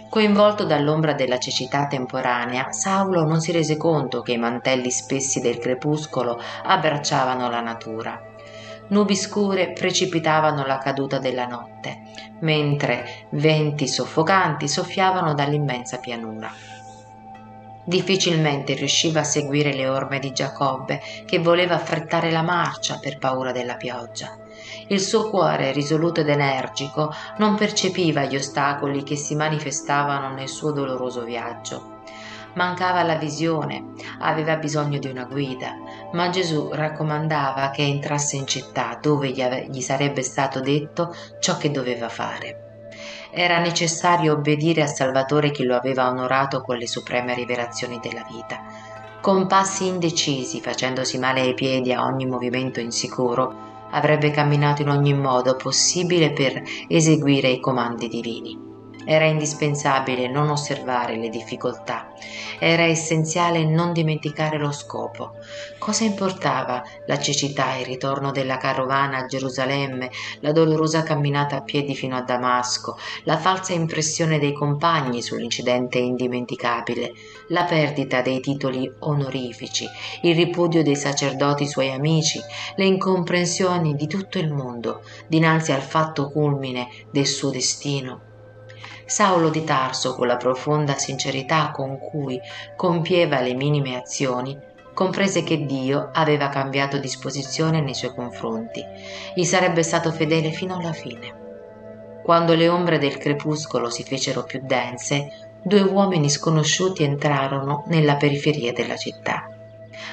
Coinvolto 0.08 0.64
dall'ombra 0.64 1.12
della 1.12 1.40
cecità 1.40 1.88
temporanea, 1.88 2.70
Saulo 2.70 3.24
non 3.24 3.40
si 3.40 3.50
rese 3.50 3.76
conto 3.76 4.22
che 4.22 4.32
i 4.32 4.38
mantelli 4.38 4.92
spessi 4.92 5.40
del 5.40 5.58
crepuscolo 5.58 6.40
abbracciavano 6.62 7.50
la 7.50 7.60
natura. 7.60 8.20
Nubi 8.88 9.16
scure 9.16 9.72
precipitavano 9.72 10.64
la 10.64 10.78
caduta 10.78 11.18
della 11.18 11.46
notte, 11.46 12.02
mentre 12.42 13.26
venti 13.30 13.88
soffocanti 13.88 14.68
soffiavano 14.68 15.34
dall'immensa 15.34 15.98
pianura. 15.98 16.78
Difficilmente 17.90 18.74
riusciva 18.74 19.18
a 19.18 19.24
seguire 19.24 19.74
le 19.74 19.88
orme 19.88 20.20
di 20.20 20.30
Giacobbe, 20.30 21.00
che 21.26 21.40
voleva 21.40 21.74
affrettare 21.74 22.30
la 22.30 22.42
marcia 22.42 23.00
per 23.00 23.18
paura 23.18 23.50
della 23.50 23.74
pioggia. 23.74 24.38
Il 24.86 25.00
suo 25.00 25.28
cuore, 25.28 25.72
risoluto 25.72 26.20
ed 26.20 26.28
energico, 26.28 27.12
non 27.38 27.56
percepiva 27.56 28.26
gli 28.26 28.36
ostacoli 28.36 29.02
che 29.02 29.16
si 29.16 29.34
manifestavano 29.34 30.32
nel 30.32 30.48
suo 30.48 30.70
doloroso 30.70 31.24
viaggio. 31.24 32.02
Mancava 32.54 33.02
la 33.02 33.16
visione, 33.16 33.86
aveva 34.20 34.54
bisogno 34.54 35.00
di 35.00 35.08
una 35.08 35.24
guida, 35.24 35.74
ma 36.12 36.30
Gesù 36.30 36.70
raccomandava 36.72 37.70
che 37.70 37.82
entrasse 37.82 38.36
in 38.36 38.46
città 38.46 39.00
dove 39.02 39.30
gli, 39.30 39.80
sarebbe 39.80 40.22
stato 40.22 40.60
detto 40.60 41.12
ciò 41.40 41.56
che 41.56 41.72
doveva 41.72 42.08
fare. 42.08 42.69
Era 43.32 43.60
necessario 43.60 44.32
obbedire 44.32 44.82
al 44.82 44.88
Salvatore 44.88 45.50
che 45.50 45.64
lo 45.64 45.76
aveva 45.76 46.08
onorato 46.08 46.62
con 46.62 46.76
le 46.76 46.88
supreme 46.88 47.34
rivelazioni 47.34 48.00
della 48.00 48.26
vita. 48.28 48.62
Con 49.20 49.46
passi 49.46 49.86
indecisi, 49.86 50.60
facendosi 50.60 51.18
male 51.18 51.40
ai 51.40 51.54
piedi 51.54 51.92
a 51.92 52.04
ogni 52.04 52.26
movimento 52.26 52.80
insicuro, 52.80 53.86
avrebbe 53.90 54.30
camminato 54.30 54.82
in 54.82 54.88
ogni 54.88 55.14
modo 55.14 55.56
possibile 55.56 56.32
per 56.32 56.62
eseguire 56.88 57.48
i 57.48 57.60
comandi 57.60 58.08
divini. 58.08 58.69
Era 59.04 59.24
indispensabile 59.24 60.28
non 60.28 60.50
osservare 60.50 61.16
le 61.16 61.30
difficoltà, 61.30 62.12
era 62.58 62.82
essenziale 62.84 63.64
non 63.64 63.92
dimenticare 63.92 64.58
lo 64.58 64.70
scopo. 64.72 65.32
Cosa 65.78 66.04
importava 66.04 66.82
la 67.06 67.18
cecità, 67.18 67.76
il 67.76 67.86
ritorno 67.86 68.30
della 68.30 68.58
carovana 68.58 69.18
a 69.18 69.26
Gerusalemme, 69.26 70.10
la 70.40 70.52
dolorosa 70.52 71.02
camminata 71.02 71.56
a 71.56 71.62
piedi 71.62 71.94
fino 71.94 72.14
a 72.14 72.22
Damasco, 72.22 72.98
la 73.24 73.38
falsa 73.38 73.72
impressione 73.72 74.38
dei 74.38 74.52
compagni 74.52 75.22
sull'incidente 75.22 75.98
indimenticabile, 75.98 77.12
la 77.48 77.64
perdita 77.64 78.20
dei 78.20 78.40
titoli 78.40 78.92
onorifici, 79.00 79.86
il 80.22 80.34
ripudio 80.34 80.82
dei 80.82 80.96
sacerdoti 80.96 81.66
suoi 81.66 81.90
amici, 81.90 82.38
le 82.76 82.84
incomprensioni 82.84 83.94
di 83.94 84.06
tutto 84.06 84.38
il 84.38 84.52
mondo 84.52 85.02
dinanzi 85.26 85.72
al 85.72 85.82
fatto 85.82 86.30
culmine 86.30 86.88
del 87.10 87.26
suo 87.26 87.50
destino 87.50 88.28
Saulo 89.10 89.50
di 89.50 89.64
Tarso, 89.64 90.14
con 90.14 90.28
la 90.28 90.36
profonda 90.36 90.96
sincerità 90.96 91.72
con 91.72 91.98
cui 91.98 92.40
compieva 92.76 93.40
le 93.40 93.54
minime 93.54 93.96
azioni, 93.96 94.56
comprese 94.94 95.42
che 95.42 95.64
Dio 95.66 96.10
aveva 96.12 96.48
cambiato 96.48 96.96
disposizione 96.96 97.80
nei 97.80 97.94
suoi 97.94 98.14
confronti. 98.14 98.86
Gli 99.34 99.42
sarebbe 99.42 99.82
stato 99.82 100.12
fedele 100.12 100.52
fino 100.52 100.76
alla 100.76 100.92
fine. 100.92 102.20
Quando 102.22 102.54
le 102.54 102.68
ombre 102.68 102.98
del 102.98 103.18
crepuscolo 103.18 103.90
si 103.90 104.04
fecero 104.04 104.44
più 104.44 104.60
dense, 104.62 105.50
due 105.60 105.80
uomini 105.80 106.30
sconosciuti 106.30 107.02
entrarono 107.02 107.82
nella 107.88 108.14
periferia 108.14 108.72
della 108.72 108.96
città. 108.96 109.59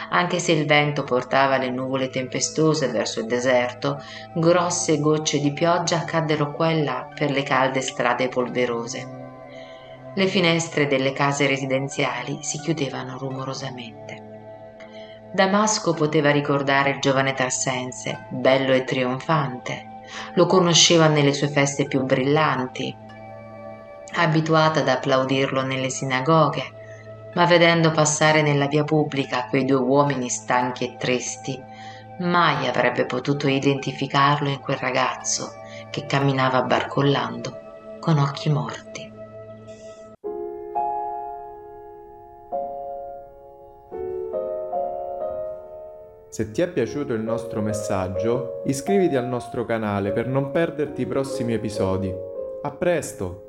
Anche 0.09 0.39
se 0.39 0.51
il 0.51 0.65
vento 0.65 1.03
portava 1.03 1.57
le 1.57 1.69
nuvole 1.69 2.09
tempestose 2.09 2.87
verso 2.87 3.19
il 3.19 3.25
deserto, 3.25 4.01
grosse 4.33 4.99
gocce 4.99 5.39
di 5.39 5.51
pioggia 5.53 6.03
caddero 6.03 6.51
qua 6.51 6.69
e 6.69 6.83
là 6.83 7.07
per 7.13 7.31
le 7.31 7.43
calde 7.43 7.81
strade 7.81 8.27
polverose. 8.29 9.15
Le 10.15 10.27
finestre 10.27 10.87
delle 10.87 11.13
case 11.13 11.45
residenziali 11.45 12.39
si 12.41 12.59
chiudevano 12.59 13.17
rumorosamente. 13.17 14.25
Damasco 15.31 15.93
poteva 15.93 16.31
ricordare 16.31 16.91
il 16.91 16.99
giovane 16.99 17.33
Tarsense, 17.33 18.27
bello 18.29 18.73
e 18.73 18.83
trionfante. 18.83 19.95
Lo 20.33 20.45
conosceva 20.45 21.07
nelle 21.07 21.33
sue 21.33 21.49
feste 21.49 21.85
più 21.85 22.03
brillanti, 22.03 22.95
abituata 24.15 24.79
ad 24.79 24.87
applaudirlo 24.87 25.61
nelle 25.61 25.89
sinagoghe, 25.89 26.76
ma 27.37 27.45
vedendo 27.45 27.91
passare 27.91 28.41
nella 28.41 28.65
via 28.65 28.83
pubblica 28.83 29.45
quei 29.45 29.63
due 29.63 29.77
uomini 29.77 30.27
stanchi 30.27 30.85
e 30.85 30.95
tristi, 30.97 31.61
mai 32.21 32.67
avrebbe 32.67 33.05
potuto 33.05 33.47
identificarlo 33.47 34.49
in 34.49 34.59
quel 34.59 34.77
ragazzo 34.77 35.53
che 35.91 36.07
camminava 36.07 36.63
barcollando 36.63 37.99
con 37.99 38.17
occhi 38.17 38.49
morti. 38.49 39.13
Se 46.29 46.51
ti 46.51 46.61
è 46.63 46.67
piaciuto 46.67 47.13
il 47.13 47.21
nostro 47.21 47.61
messaggio, 47.61 48.63
iscriviti 48.65 49.15
al 49.15 49.27
nostro 49.27 49.63
canale 49.63 50.11
per 50.11 50.25
non 50.25 50.49
perderti 50.49 51.03
i 51.03 51.05
prossimi 51.05 51.53
episodi. 51.53 52.11
A 52.63 52.71
presto! 52.71 53.46